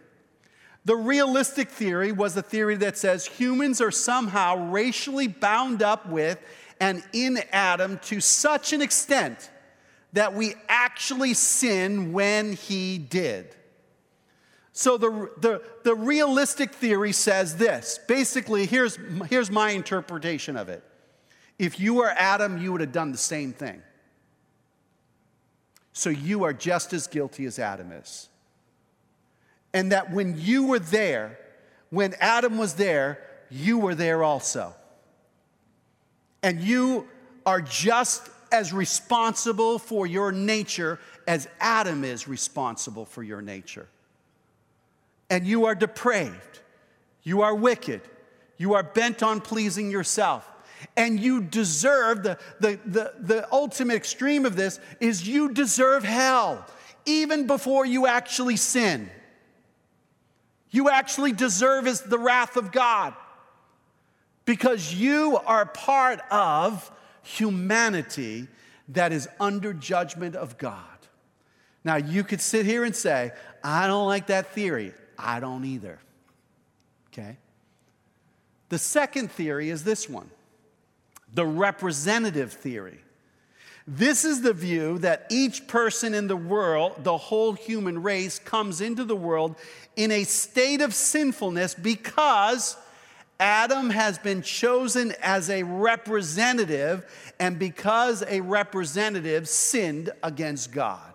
[0.83, 6.39] The realistic theory was a theory that says humans are somehow racially bound up with
[6.79, 9.49] and in Adam to such an extent
[10.15, 13.53] that we actually sin when he did.
[14.71, 17.99] So the, the, the realistic theory says this.
[18.07, 18.97] Basically, here's,
[19.29, 20.83] here's my interpretation of it.
[21.59, 23.81] If you were Adam, you would have done the same thing.
[25.91, 28.29] So you are just as guilty as Adam is.
[29.73, 31.37] And that when you were there,
[31.89, 34.73] when Adam was there, you were there also.
[36.41, 37.07] And you
[37.45, 43.87] are just as responsible for your nature as Adam is responsible for your nature.
[45.29, 46.59] And you are depraved,
[47.23, 48.01] you are wicked,
[48.57, 50.49] you are bent on pleasing yourself.
[50.95, 56.65] And you deserve the, the, the, the ultimate extreme of this is you deserve hell
[57.05, 59.09] even before you actually sin.
[60.69, 63.13] You actually deserve is the wrath of God
[64.45, 66.91] because you are part of
[67.25, 68.47] humanity
[68.89, 70.81] that is under judgment of God.
[71.83, 73.31] Now, you could sit here and say,
[73.63, 74.93] I don't like that theory.
[75.17, 75.99] I don't either.
[77.09, 77.37] Okay?
[78.69, 80.29] The second theory is this one
[81.33, 82.99] the representative theory.
[83.87, 88.81] This is the view that each person in the world, the whole human race, comes
[88.81, 89.55] into the world
[89.95, 92.77] in a state of sinfulness because
[93.39, 97.05] Adam has been chosen as a representative,
[97.39, 101.13] and because a representative sinned against God.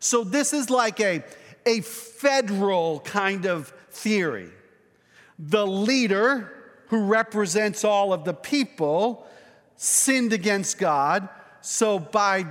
[0.00, 1.24] So, this is like a,
[1.64, 4.50] a federal kind of theory.
[5.38, 6.52] The leader,
[6.88, 9.26] who represents all of the people,
[9.76, 11.28] sinned against God.
[11.60, 12.46] so by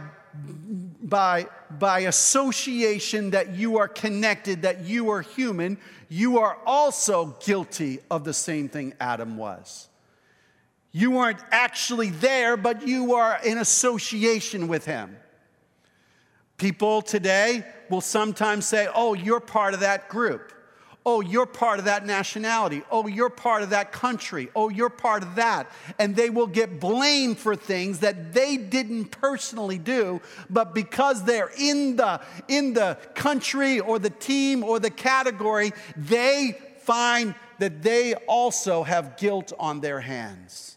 [1.02, 1.48] by,
[1.80, 5.78] by association that you are connected, that you are human,
[6.10, 9.88] you are also guilty of the same thing Adam was.
[10.92, 15.18] You aren't actually there, but you are in association with him.
[16.58, 20.54] People today will sometimes say, Oh, you're part of that group.
[21.10, 22.84] Oh, you're part of that nationality.
[22.92, 24.50] Oh, you're part of that country.
[24.54, 25.72] Oh, you're part of that.
[25.98, 31.50] And they will get blamed for things that they didn't personally do, but because they're
[31.58, 38.14] in the, in the country or the team or the category, they find that they
[38.28, 40.76] also have guilt on their hands.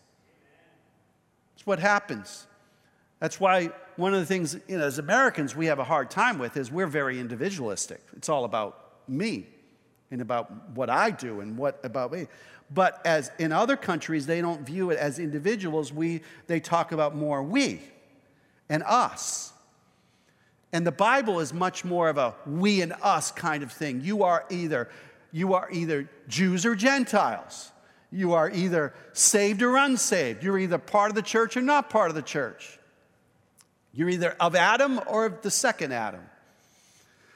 [1.54, 2.46] That's what happens.
[3.18, 6.38] That's why one of the things, you know, as Americans, we have a hard time
[6.38, 8.00] with is we're very individualistic.
[8.16, 9.48] It's all about me
[10.10, 12.26] and about what I do and what about me.
[12.72, 15.92] But as in other countries, they don't view it as individuals.
[15.92, 17.80] We, they talk about more we
[18.68, 19.52] and us.
[20.72, 24.02] And the Bible is much more of a we and us kind of thing.
[24.02, 24.88] You are either,
[25.32, 27.72] you are either Jews or Gentiles.
[28.12, 30.44] You are either saved or unsaved.
[30.44, 32.78] You're either part of the church or not part of the church.
[33.92, 36.22] You're either of Adam or of the second Adam.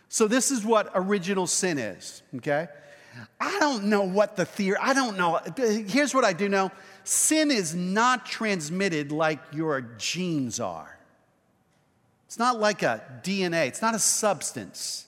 [0.09, 2.69] So, this is what original sin is, okay?
[3.41, 5.41] I don't know what the theory, I don't know.
[5.57, 6.71] Here's what I do know
[7.05, 10.99] sin is not transmitted like your genes are.
[12.27, 15.07] It's not like a DNA, it's not a substance,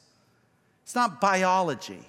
[0.84, 2.04] it's not biology.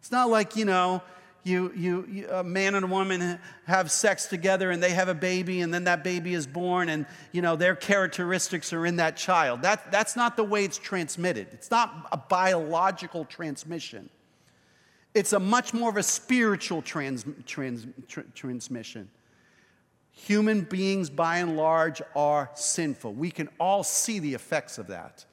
[0.00, 1.00] It's not like, you know,
[1.44, 5.14] you, you, you, a man and a woman have sex together and they have a
[5.14, 9.16] baby and then that baby is born and you know their characteristics are in that
[9.16, 9.62] child.
[9.62, 11.48] That, that's not the way it's transmitted.
[11.52, 14.08] It's not a biological transmission.
[15.14, 17.86] It's a much more of a spiritual trans, trans,
[18.34, 19.10] transmission.
[20.12, 23.14] Human beings by and large are sinful.
[23.14, 25.24] We can all see the effects of that.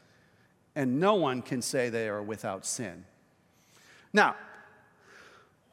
[0.76, 3.05] And no one can say they are without sin.
[4.12, 4.36] Now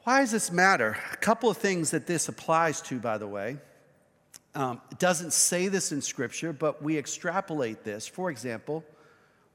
[0.07, 0.95] why does this matter?
[1.11, 3.57] A couple of things that this applies to, by the way.
[4.55, 8.07] Um, it doesn't say this in Scripture, but we extrapolate this.
[8.07, 8.85] For example,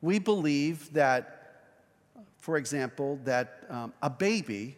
[0.03, 1.71] we believe that,
[2.37, 4.77] for example, that um, a baby,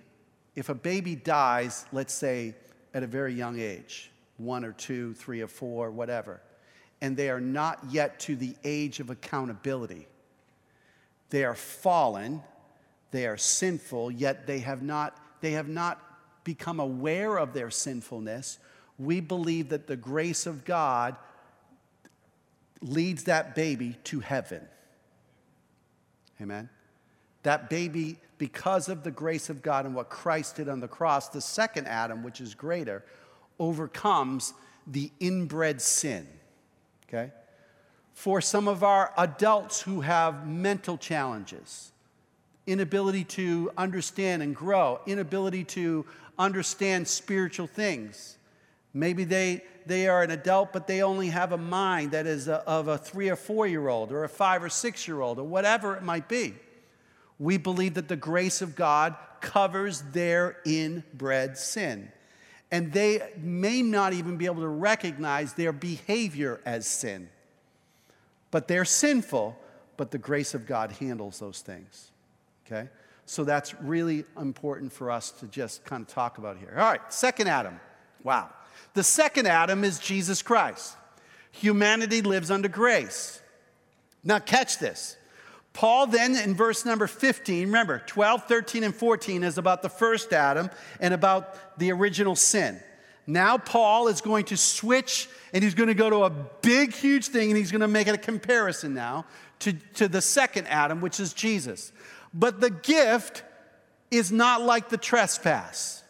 [0.55, 2.55] if a baby dies, let's say
[2.95, 6.41] at a very young age, one or two, three or four, whatever,
[7.01, 10.07] and they are not yet to the age of accountability,
[11.31, 12.45] they are fallen,
[13.11, 16.01] they are sinful, yet they have not they have not
[16.45, 18.59] become aware of their sinfulness,
[18.99, 21.17] we believe that the grace of God
[22.81, 24.63] leads that baby to heaven.
[26.41, 26.71] Amen.
[27.43, 31.29] That baby, because of the grace of God and what Christ did on the cross,
[31.29, 33.05] the second Adam, which is greater,
[33.59, 34.55] overcomes
[34.87, 36.27] the inbred sin.
[37.07, 37.33] Okay?
[38.15, 41.93] For some of our adults who have mental challenges,
[42.67, 46.05] inability to understand and grow, inability to
[46.39, 48.39] understand spiritual things.
[48.93, 52.59] Maybe they, they are an adult, but they only have a mind that is a,
[52.69, 55.45] of a three or four year old or a five or six year old or
[55.45, 56.55] whatever it might be.
[57.39, 62.11] We believe that the grace of God covers their inbred sin.
[62.71, 67.29] And they may not even be able to recognize their behavior as sin.
[68.51, 69.59] But they're sinful,
[69.97, 72.11] but the grace of God handles those things.
[72.67, 72.89] Okay?
[73.27, 76.75] So that's really important for us to just kind of talk about here.
[76.77, 77.81] All right, second Adam.
[78.23, 78.51] Wow.
[78.95, 80.97] The second Adam is Jesus Christ.
[81.53, 83.41] Humanity lives under grace.
[84.23, 85.17] Now, catch this.
[85.73, 90.33] Paul then in verse number 15, remember, 12, 13, and 14 is about the first
[90.33, 92.81] Adam and about the original sin.
[93.27, 97.29] Now, Paul is going to switch and he's going to go to a big, huge
[97.29, 99.25] thing and he's going to make it a comparison now
[99.61, 101.91] to, to the second Adam, which is Jesus.
[102.35, 103.45] But the gift
[104.11, 106.03] is not like the trespass.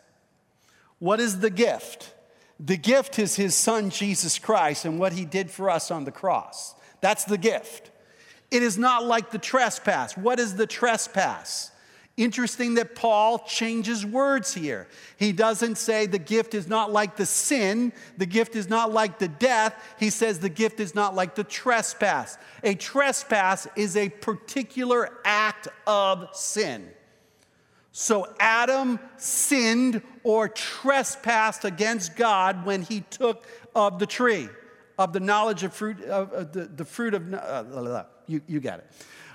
[0.99, 2.15] What is the gift?
[2.59, 6.11] The gift is his son, Jesus Christ, and what he did for us on the
[6.11, 6.75] cross.
[7.01, 7.91] That's the gift.
[8.51, 10.17] It is not like the trespass.
[10.17, 11.71] What is the trespass?
[12.17, 14.87] Interesting that Paul changes words here.
[15.17, 19.19] He doesn't say the gift is not like the sin, the gift is not like
[19.19, 19.75] the death.
[19.99, 22.39] He says the gift is not like the trespass.
[22.63, 26.89] A trespass is a particular act of sin.
[27.91, 33.45] So Adam sinned or trespassed against God when he took
[33.75, 34.49] of the tree,
[34.99, 38.87] of the knowledge of fruit, of, the, the fruit of, uh, you, you got it.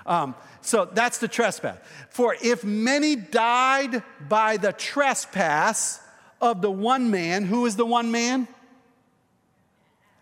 [0.06, 1.78] Um, so that's the trespass.
[2.08, 6.00] For if many died by the trespass
[6.40, 8.48] of the one man, who is the one man?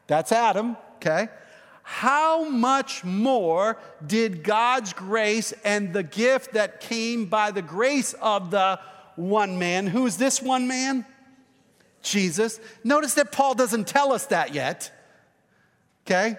[0.06, 1.28] That's Adam, okay?
[1.90, 8.50] how much more did God's grace and the gift that came by the grace of
[8.50, 8.78] the
[9.16, 11.06] one man, who's this one man?
[12.02, 12.60] Jesus.
[12.84, 14.92] Notice that Paul doesn't tell us that yet.
[16.06, 16.36] Okay?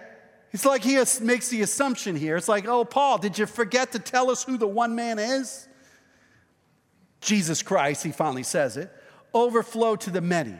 [0.52, 2.36] It's like he makes the assumption here.
[2.36, 5.68] It's like, oh, Paul, did you forget to tell us who the one man is?
[7.22, 8.92] Jesus Christ, he finally says it,
[9.34, 10.56] overflow to the many.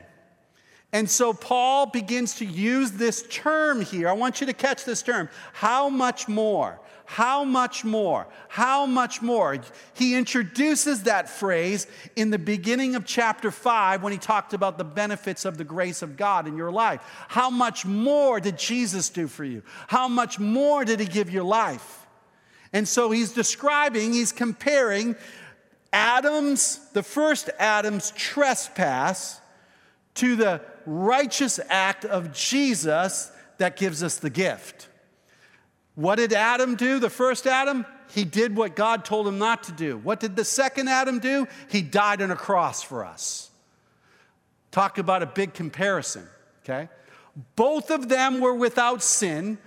[0.92, 4.10] And so Paul begins to use this term here.
[4.10, 5.30] I want you to catch this term.
[5.54, 6.80] How much more?
[7.06, 8.28] How much more?
[8.50, 9.58] How much more?
[9.94, 14.84] He introduces that phrase in the beginning of chapter 5 when he talked about the
[14.84, 17.02] benefits of the grace of God in your life.
[17.28, 19.64] How much more did Jesus do for you?
[19.88, 22.06] How much more did he give your life?
[22.74, 25.16] And so he's describing, he's comparing
[25.92, 29.42] Adam's, the first Adam's trespass
[30.16, 34.88] to the righteous act of Jesus that gives us the gift.
[35.96, 37.86] What did Adam do, the first Adam?
[38.12, 39.98] He did what God told him not to do.
[39.98, 41.48] What did the second Adam do?
[41.70, 43.52] He died on a cross for us.
[44.72, 46.28] Talk about a big comparison,
[46.64, 46.90] okay?
[47.56, 49.58] Both of them were without sin.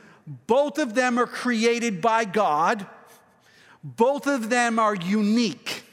[0.47, 2.87] Both of them are created by God.
[3.85, 5.85] Both of them are unique.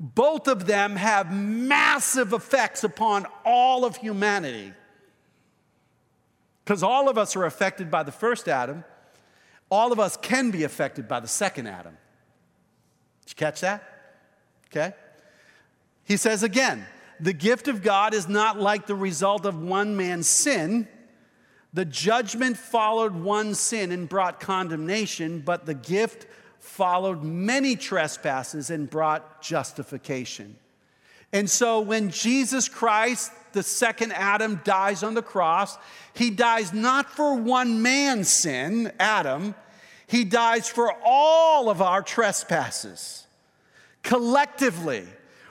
[0.00, 4.72] Both of them have massive effects upon all of humanity.
[6.64, 8.84] Because all of us are affected by the first Adam,
[9.70, 11.96] all of us can be affected by the second Adam.
[13.24, 13.82] Did you catch that?
[14.66, 14.94] Okay.
[16.04, 16.86] He says again,
[17.20, 20.88] the gift of God is not like the result of one man's sin.
[21.72, 26.26] The judgment followed one sin and brought condemnation, but the gift
[26.64, 30.56] followed many trespasses and brought justification.
[31.30, 35.76] And so when Jesus Christ, the second Adam, dies on the cross,
[36.14, 39.54] he dies not for one man's sin, Adam,
[40.06, 43.26] he dies for all of our trespasses.
[44.02, 45.04] Collectively,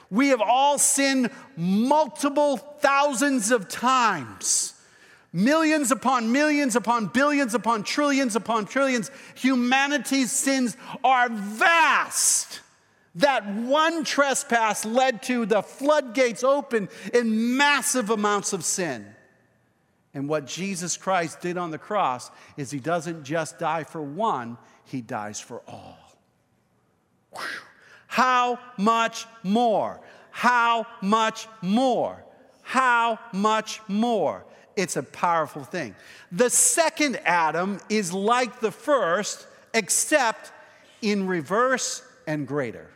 [0.09, 4.72] we have all sinned multiple thousands of times
[5.33, 9.11] millions upon millions upon billions upon trillions upon trillions.
[9.35, 12.61] Humanity's sins are vast.
[13.15, 19.05] That one trespass led to the floodgates open in massive amounts of sin.
[20.13, 24.57] And what Jesus Christ did on the cross is he doesn't just die for one,
[24.85, 25.97] he dies for all.
[27.31, 27.41] Whew.
[28.07, 29.99] How much more?
[30.29, 32.23] How much more?
[32.61, 34.45] How much more?
[34.75, 35.95] It's a powerful thing.
[36.31, 40.51] The second Adam is like the first, except
[41.01, 42.89] in reverse and greater.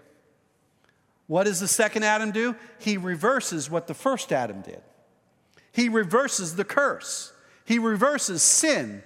[1.28, 2.56] What does the second Adam do?
[2.80, 4.82] He reverses what the first Adam did.
[5.74, 7.34] He reverses the curse.
[7.66, 9.04] He reverses sin,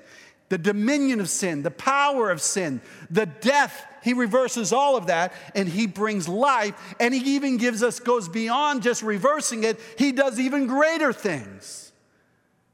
[0.50, 3.86] the dominion of sin, the power of sin, the death.
[4.04, 6.76] He reverses all of that and he brings life.
[7.00, 11.91] And he even gives us, goes beyond just reversing it, he does even greater things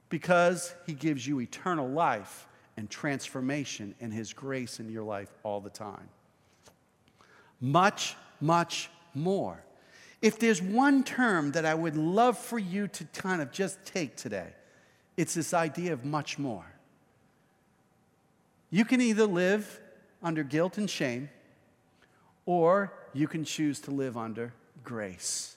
[0.09, 2.47] because he gives you eternal life
[2.77, 6.09] and transformation and his grace in your life all the time.
[7.59, 9.63] Much, much more.
[10.21, 14.15] If there's one term that I would love for you to kind of just take
[14.15, 14.53] today,
[15.15, 16.65] it's this idea of much more.
[18.69, 19.79] You can either live
[20.21, 21.29] under guilt and shame,
[22.45, 24.53] or you can choose to live under
[24.83, 25.55] grace.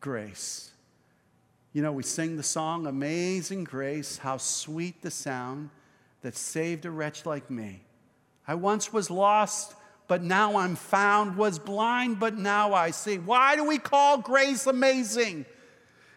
[0.00, 0.70] Grace.
[1.72, 5.70] You know, we sing the song, Amazing Grace, how sweet the sound
[6.22, 7.82] that saved a wretch like me.
[8.46, 9.74] I once was lost,
[10.08, 13.18] but now I'm found, was blind, but now I see.
[13.18, 15.46] Why do we call grace amazing?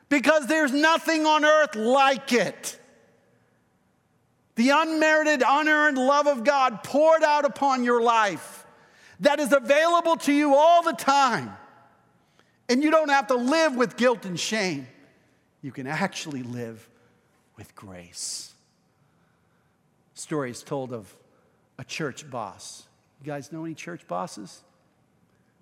[0.09, 2.79] Because there's nothing on earth like it.
[4.55, 8.65] The unmerited, unearned love of God poured out upon your life
[9.19, 11.55] that is available to you all the time.
[12.69, 14.87] And you don't have to live with guilt and shame
[15.63, 16.87] you can actually live
[17.57, 18.53] with grace.
[20.13, 21.15] Stories told of
[21.79, 22.85] a church boss.
[23.21, 24.61] You guys know any church bosses?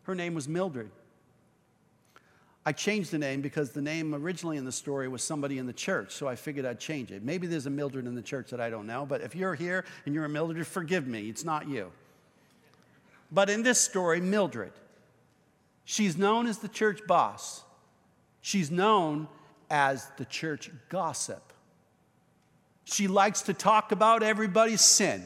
[0.04, 0.89] Her name was Mildred.
[2.66, 5.74] I changed the name because the name originally in the story was somebody in the
[5.74, 7.24] church, so I figured I'd change it.
[7.24, 9.86] Maybe there's a Mildred in the church that I don't know, but if you're here
[10.06, 11.91] and you're a Mildred, forgive me, it's not you.
[13.32, 14.74] But in this story, Mildred,
[15.86, 17.64] she's known as the church boss.
[18.41, 19.28] She's known
[19.72, 21.41] as the church gossip.
[22.84, 25.24] She likes to talk about everybody's sin,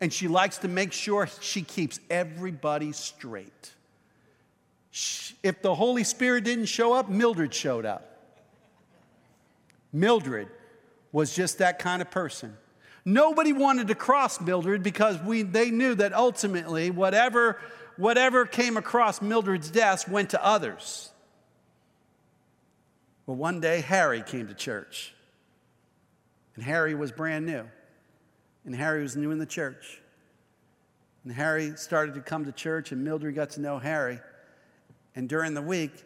[0.00, 3.72] and she likes to make sure she keeps everybody straight.
[5.42, 8.36] If the Holy Spirit didn't show up, Mildred showed up.
[9.92, 10.48] Mildred
[11.10, 12.56] was just that kind of person.
[13.04, 17.58] Nobody wanted to cross Mildred because we, they knew that ultimately, whatever,
[17.96, 21.10] whatever came across Mildred's desk went to others.
[23.26, 25.14] Well, one day, Harry came to church.
[26.54, 27.64] And Harry was brand new.
[28.64, 30.00] And Harry was new in the church.
[31.24, 34.20] And Harry started to come to church, and Mildred got to know Harry.
[35.16, 36.04] And during the week,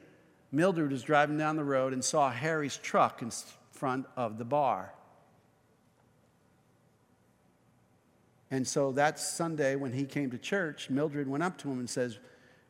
[0.53, 3.31] Mildred was driving down the road and saw Harry's truck in
[3.73, 4.95] front of the bar.
[8.51, 11.91] And so that Sunday, when he came to church, Mildred went up to him and
[11.91, 12.19] says,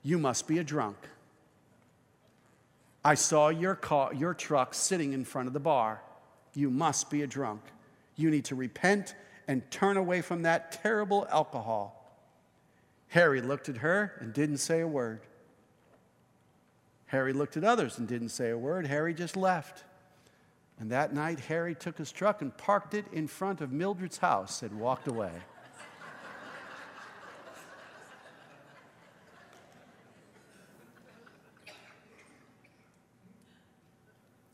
[0.03, 0.97] You must be a drunk.
[3.05, 6.03] I saw your, car, your truck sitting in front of the bar.
[6.55, 7.63] You must be a drunk.
[8.17, 9.15] You need to repent
[9.47, 11.95] and turn away from that terrible alcohol.
[13.09, 15.21] Harry looked at her and didn't say a word.
[17.07, 18.87] Harry looked at others and didn't say a word.
[18.87, 19.85] Harry just left.
[20.79, 24.63] And that night, Harry took his truck and parked it in front of Mildred's house
[24.63, 25.33] and walked away.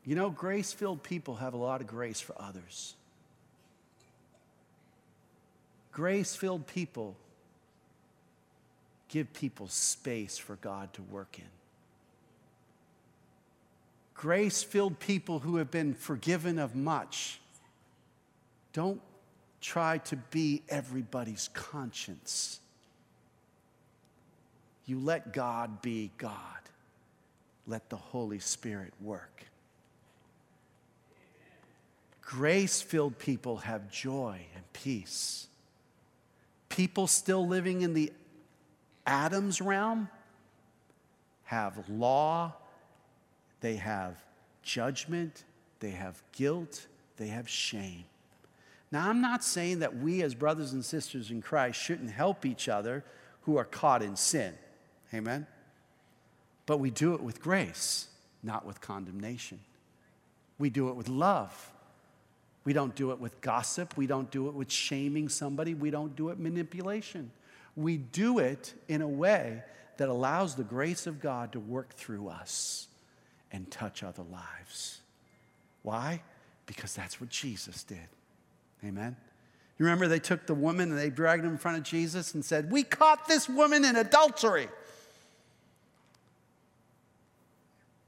[0.05, 2.95] You know, grace filled people have a lot of grace for others.
[5.93, 7.17] Grace filled people
[9.09, 11.45] give people space for God to work in.
[14.15, 17.41] Grace filled people who have been forgiven of much
[18.73, 19.01] don't
[19.61, 22.61] try to be everybody's conscience.
[24.85, 26.35] You let God be God,
[27.67, 29.47] let the Holy Spirit work.
[32.25, 35.47] Grace filled people have joy and peace.
[36.69, 38.13] People still living in the
[39.07, 40.09] Adam's realm
[41.45, 42.55] have law,
[43.61, 44.17] they have
[44.63, 45.45] judgment,
[45.81, 46.87] they have guilt,
[47.19, 48.05] they have shame.
[48.91, 52.69] Now, I'm not saying that we as brothers and sisters in Christ shouldn't help each
[52.69, 53.05] other
[53.43, 54.55] who are caught in sin.
[55.13, 55.47] Amen?
[56.65, 58.09] But we do it with grace,
[58.43, 59.61] not with condemnation.
[60.59, 61.73] We do it with love
[62.65, 63.97] we don't do it with gossip.
[63.97, 65.75] We don't do it with shaming somebody.
[65.75, 67.31] We don't do it manipulation.
[67.77, 69.63] We do it in a way
[69.99, 72.89] that allows the grace of God to work through us
[73.53, 75.01] and touch other lives.
[75.83, 76.23] Why?
[76.67, 78.09] Because that's what Jesus did.
[78.85, 79.17] Amen.
[79.79, 82.45] You remember they took the woman and they dragged her in front of Jesus and
[82.45, 84.69] said, We caught this woman in adultery.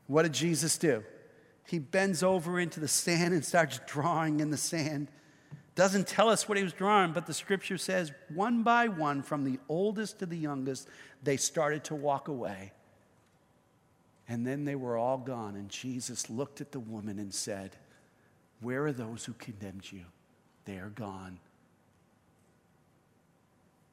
[0.06, 1.02] What did Jesus do?
[1.66, 5.08] He bends over into the sand and starts drawing in the sand.
[5.74, 9.44] Doesn't tell us what he was drawing, but the scripture says one by one, from
[9.44, 10.88] the oldest to the youngest,
[11.22, 12.72] they started to walk away.
[14.28, 15.56] And then they were all gone.
[15.56, 17.76] And Jesus looked at the woman and said,
[18.60, 20.04] Where are those who condemned you?
[20.64, 21.38] They are gone.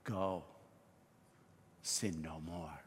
[0.04, 0.44] Go,
[1.82, 2.82] sin no more.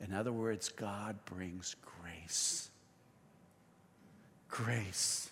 [0.00, 2.70] In other words, God brings grace
[4.52, 5.30] grace.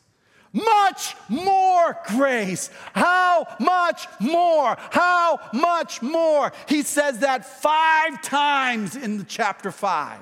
[0.53, 2.71] Much more grace.
[2.93, 4.77] How much more?
[4.91, 6.53] How much more?
[6.66, 10.18] He says that five times in the chapter five,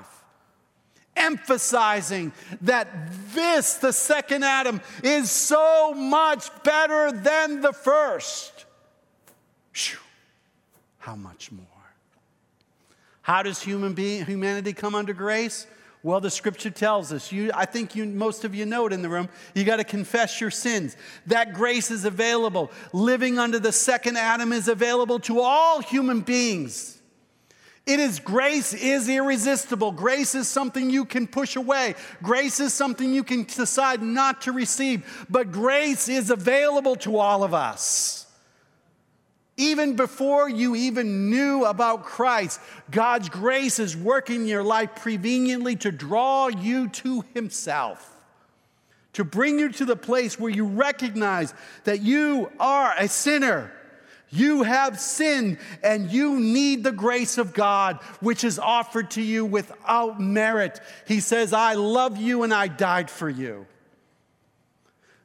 [1.17, 2.89] emphasizing that
[3.33, 8.67] this, the second Adam, is so much better than the first.
[9.75, 9.99] Whew.
[10.99, 11.65] How much more?
[13.23, 15.67] How does human being, humanity come under grace?
[16.03, 17.33] Well, the scripture tells us.
[17.33, 19.29] You, I think you, most of you know it in the room.
[19.55, 20.97] You got to confess your sins.
[21.27, 22.71] That grace is available.
[22.93, 26.99] Living under the second Adam is available to all human beings.
[27.85, 29.93] It is grace is irresistible.
[29.93, 31.95] Grace is something you can push away.
[32.23, 35.27] Grace is something you can decide not to receive.
[35.31, 38.27] But grace is available to all of us.
[39.59, 42.61] Even before you even knew about Christ,
[42.93, 48.17] God's grace is working in your life preveniently to draw you to Himself,
[49.15, 51.53] to bring you to the place where you recognize
[51.83, 53.73] that you are a sinner.
[54.31, 59.45] You have sinned and you need the grace of God, which is offered to you
[59.45, 60.79] without merit.
[61.05, 63.67] He says, I love you and I died for you.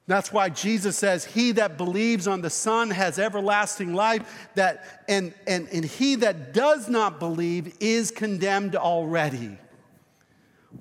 [0.05, 5.33] That's why Jesus says, He that believes on the Son has everlasting life, that, and,
[5.47, 9.57] and, and he that does not believe is condemned already.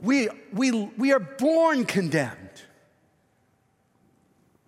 [0.03, 2.39] We, we, we are born condemned.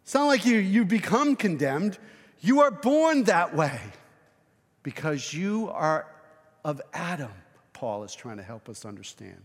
[0.04, 1.98] It's not like you, you become condemned,
[2.40, 3.80] you are born that way
[4.82, 6.06] because you are
[6.64, 7.32] of Adam,
[7.72, 9.40] Paul is trying to help us understand.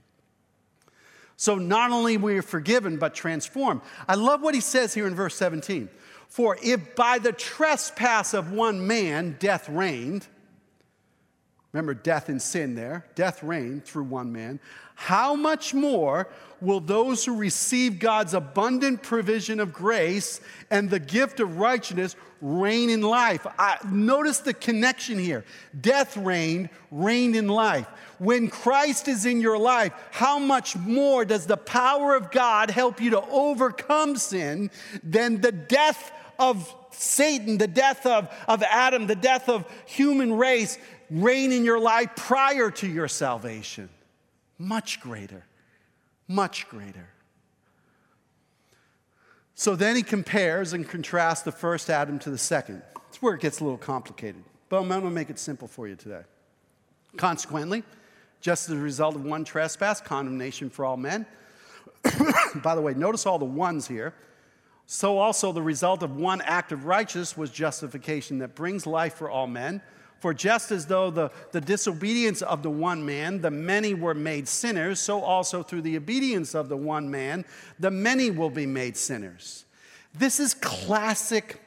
[1.39, 3.79] So not only we are forgiven, but transformed.
[4.09, 5.87] I love what he says here in verse 17.
[6.27, 10.27] For if by the trespass of one man death reigned,
[11.71, 14.59] remember death and sin there, death reigned through one man,
[14.95, 16.27] how much more
[16.59, 22.89] will those who receive God's abundant provision of grace and the gift of righteousness reign
[22.89, 23.45] in life?
[23.57, 25.45] I, notice the connection here.
[25.79, 27.87] Death reigned, reigned in life.
[28.17, 33.01] When Christ is in your life, how much more does the power of God help
[33.01, 34.71] you to overcome sin
[35.03, 40.77] than the death of Satan, the death of, of Adam, the death of human race
[41.09, 43.89] reign in your life prior to your salvation?
[44.57, 45.45] Much greater,
[46.27, 47.07] much greater.
[49.59, 52.81] So then he compares and contrasts the first Adam to the second.
[53.09, 55.85] It's where it gets a little complicated, but I'm going to make it simple for
[55.85, 56.21] you today.
[57.17, 57.83] Consequently,
[58.39, 61.25] just as a result of one trespass, condemnation for all men.
[62.63, 64.13] By the way, notice all the ones here.
[64.85, 69.29] So also the result of one act of righteousness was justification that brings life for
[69.29, 69.81] all men.
[70.19, 74.47] For just as though the, the disobedience of the one man, the many were made
[74.47, 77.45] sinners, so also through the obedience of the one man,
[77.79, 79.65] the many will be made sinners.
[80.13, 81.61] This is classic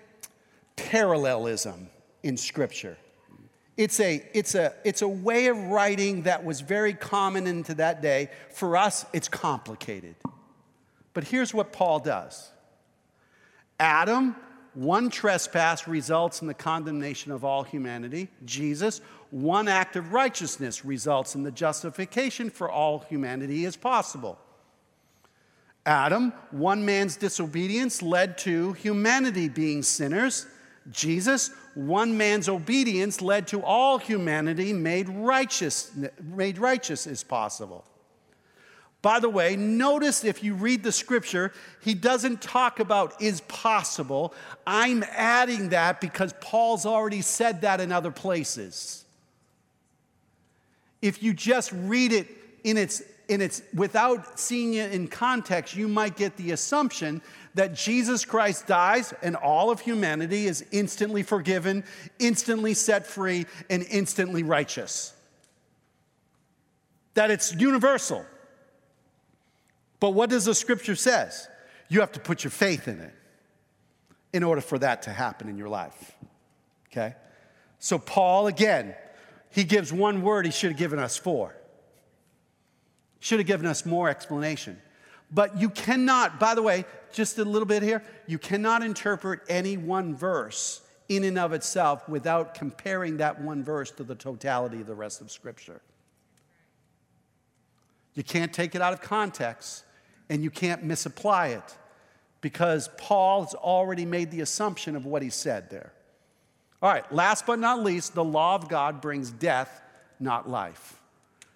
[0.77, 1.89] parallelism
[2.23, 2.97] in Scripture.
[3.77, 8.03] It's a, it's, a, it's a way of writing that was very common into that
[8.03, 8.29] day.
[8.51, 10.15] For us, it's complicated.
[11.15, 12.51] But here's what Paul does
[13.81, 14.37] Adam
[14.75, 18.29] one trespass results in the condemnation of all humanity.
[18.45, 19.01] Jesus,
[19.31, 24.39] one act of righteousness results in the justification for all humanity as possible.
[25.85, 30.47] Adam, one man's disobedience led to humanity being sinners.
[30.91, 35.91] Jesus, one man's obedience led to all humanity made righteous,
[36.23, 37.85] made righteous as possible.
[39.03, 44.33] By the way, notice if you read the scripture, he doesn't talk about is possible.
[44.65, 49.05] I'm adding that because Paul's already said that in other places.
[51.03, 52.29] If you just read it
[52.63, 57.23] in its, in its without seeing it in context, you might get the assumption
[57.55, 61.83] that Jesus Christ dies and all of humanity is instantly forgiven,
[62.21, 65.13] instantly set free, and instantly righteous.
[67.15, 68.25] That it's universal.
[70.03, 71.47] But what does the scripture says?
[71.89, 73.15] You have to put your faith in it
[74.33, 76.17] in order for that to happen in your life.
[76.91, 77.15] Okay?
[77.79, 78.97] So Paul again,
[79.51, 81.55] he gives one word, he should have given us four.
[83.21, 84.77] Should have given us more explanation.
[85.31, 89.77] But you cannot, by the way, just a little bit here, you cannot interpret any
[89.77, 94.89] one verse in and of itself without comparing that one verse to the totality of
[94.89, 95.81] the rest of Scripture.
[98.15, 99.85] You can't take it out of context
[100.29, 101.77] and you can't misapply it
[102.41, 105.93] because Paul has already made the assumption of what he said there.
[106.83, 109.81] All right, last but not least, the law of God brings death,
[110.19, 111.01] not life.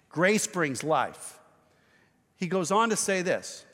[0.09, 1.37] Grace brings life.
[2.37, 3.65] He goes on to say this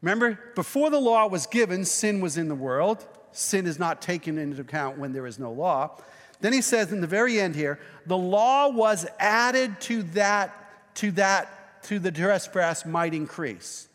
[0.00, 3.04] Remember, before the law was given, sin was in the world.
[3.32, 5.98] Sin is not taken into account when there is no law.
[6.40, 11.10] Then he says in the very end here, the law was added to that, to
[11.12, 13.88] that, to the trespass might increase.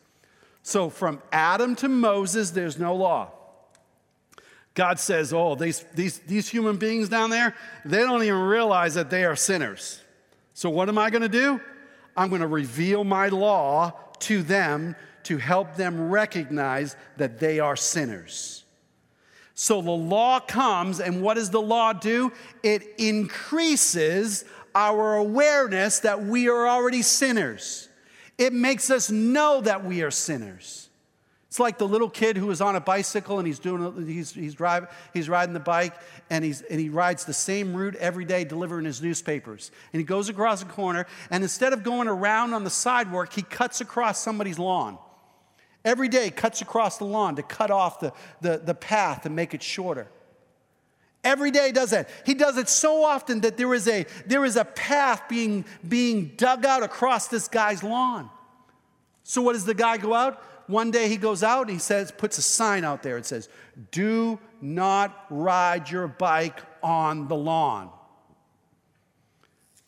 [0.63, 3.31] So from Adam to Moses, there's no law.
[4.73, 9.09] God says, Oh, these, these, these human beings down there, they don't even realize that
[9.09, 10.01] they are sinners.
[10.53, 11.59] So what am I going to do?
[12.15, 17.75] I'm going to reveal my law to them to help them recognize that they are
[17.75, 18.63] sinners.
[19.53, 22.31] So the law comes, and what does the law do?
[22.63, 27.88] It increases our awareness that we are already sinners.
[28.39, 30.89] It makes us know that we are sinners.
[31.49, 34.53] It's like the little kid who is on a bicycle and he's doing he's he's
[34.53, 35.93] driving he's riding the bike
[36.29, 39.71] and he's and he rides the same route every day delivering his newspapers.
[39.91, 43.41] And he goes across a corner and instead of going around on the sidewalk, he
[43.41, 44.97] cuts across somebody's lawn.
[45.83, 49.53] Every day cuts across the lawn to cut off the, the, the path and make
[49.53, 50.07] it shorter.
[51.23, 52.09] Every day does that.
[52.25, 56.31] He does it so often that there is a, there is a path being, being
[56.37, 58.29] dug out across this guy's lawn.
[59.23, 60.41] So what does the guy go out?
[60.67, 63.17] One day he goes out and he says, puts a sign out there.
[63.17, 63.49] It says,
[63.91, 67.89] Do not ride your bike on the lawn.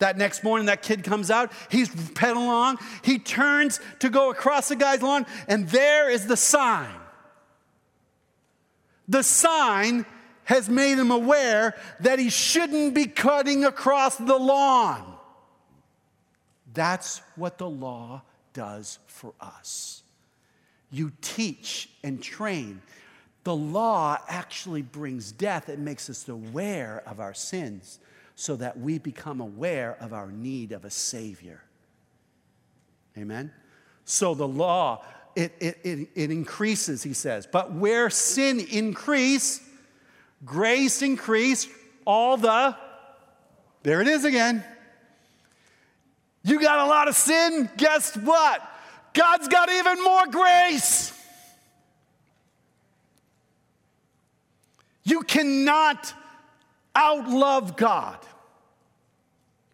[0.00, 4.68] That next morning, that kid comes out, he's pedaling along, he turns to go across
[4.68, 6.96] the guy's lawn, and there is the sign.
[9.06, 10.04] The sign
[10.52, 15.14] has made him aware that he shouldn't be cutting across the lawn.
[16.74, 18.20] That's what the law
[18.52, 20.02] does for us.
[20.90, 22.82] You teach and train.
[23.44, 25.70] The law actually brings death.
[25.70, 27.98] It makes us aware of our sins
[28.36, 31.62] so that we become aware of our need of a Savior.
[33.16, 33.50] Amen?
[34.04, 35.02] So the law,
[35.34, 37.48] it, it, it, it increases, he says.
[37.50, 39.66] But where sin increase,
[40.44, 41.68] grace increase,
[42.04, 42.76] all the,
[43.82, 44.64] there it is again.
[46.44, 48.68] You got a lot of sin, guess what?
[49.14, 51.12] God's got even more grace.
[55.04, 56.12] You cannot
[56.94, 58.18] outlove God,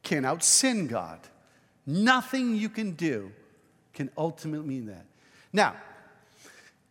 [0.02, 1.20] can't out sin God.
[1.86, 3.32] Nothing you can do
[3.94, 5.06] can ultimately mean that.
[5.52, 5.74] Now,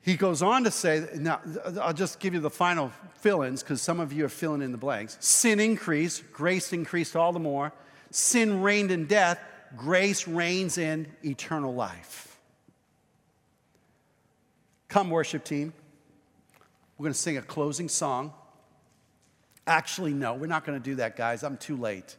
[0.07, 1.41] he goes on to say, now,
[1.81, 4.71] I'll just give you the final fill ins because some of you are filling in
[4.71, 5.17] the blanks.
[5.19, 7.73] Sin increased, grace increased all the more.
[8.09, 9.37] Sin reigned in death,
[9.75, 12.39] grace reigns in eternal life.
[14.87, 15.73] Come, worship team.
[16.97, 18.33] We're going to sing a closing song.
[19.67, 21.43] Actually, no, we're not going to do that, guys.
[21.43, 22.15] I'm too late.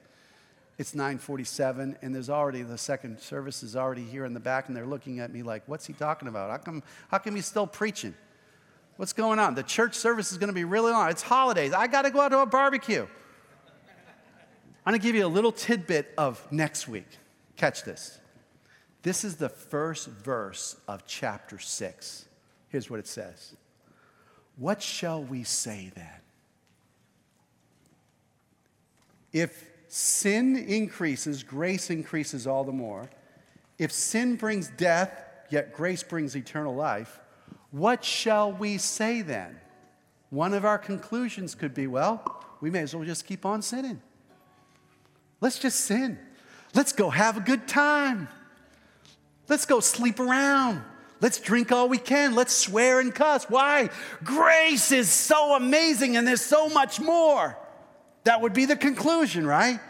[0.79, 4.77] It's 9:47 and there's already the second service is already here in the back and
[4.77, 6.51] they're looking at me like, "What's he talking about?
[6.51, 8.15] How come how come he's still preaching?
[8.97, 9.55] What's going on?
[9.57, 11.11] The church service is going to be really long.
[11.11, 11.73] It's holidays.
[11.73, 13.07] I got to go out to a barbecue."
[14.87, 17.19] I'm going to give you a little tidbit of next week.
[17.57, 18.19] Catch this.
[19.03, 22.25] This is the first verse of chapter 6.
[22.69, 23.55] Here's what it says.
[24.57, 26.21] What shall we say then?
[29.31, 33.09] If sin increases, grace increases all the more.
[33.79, 37.21] If sin brings death, yet grace brings eternal life,
[37.71, 39.59] what shall we say then?
[40.31, 44.01] One of our conclusions could be well, we may as well just keep on sinning.
[45.41, 46.19] Let's just sin.
[46.75, 48.29] Let's go have a good time.
[49.49, 50.83] Let's go sleep around.
[51.21, 52.35] Let's drink all we can.
[52.35, 53.45] Let's swear and cuss.
[53.49, 53.91] Why?
[54.23, 57.57] Grace is so amazing and there's so much more.
[58.29, 59.81] That would be the conclusion, right?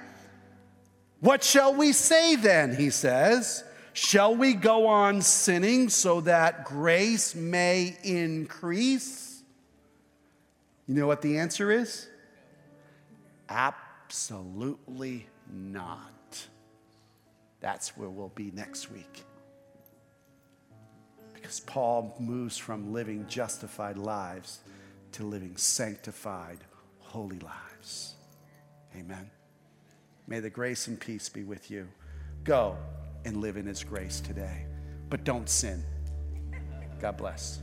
[1.18, 2.76] What shall we say then?
[2.76, 3.64] He says.
[3.94, 9.42] Shall we go on sinning so that grace may increase?
[10.86, 12.06] You know what the answer is?
[13.48, 16.46] Absolutely not.
[17.58, 19.24] That's where we'll be next week.
[21.34, 24.60] Because Paul moves from living justified lives
[25.10, 26.58] to living sanctified,
[27.00, 27.67] holy lives.
[28.98, 29.30] Amen.
[30.26, 31.86] May the grace and peace be with you.
[32.44, 32.76] Go
[33.24, 34.66] and live in His grace today,
[35.08, 35.84] but don't sin.
[37.00, 37.60] God bless.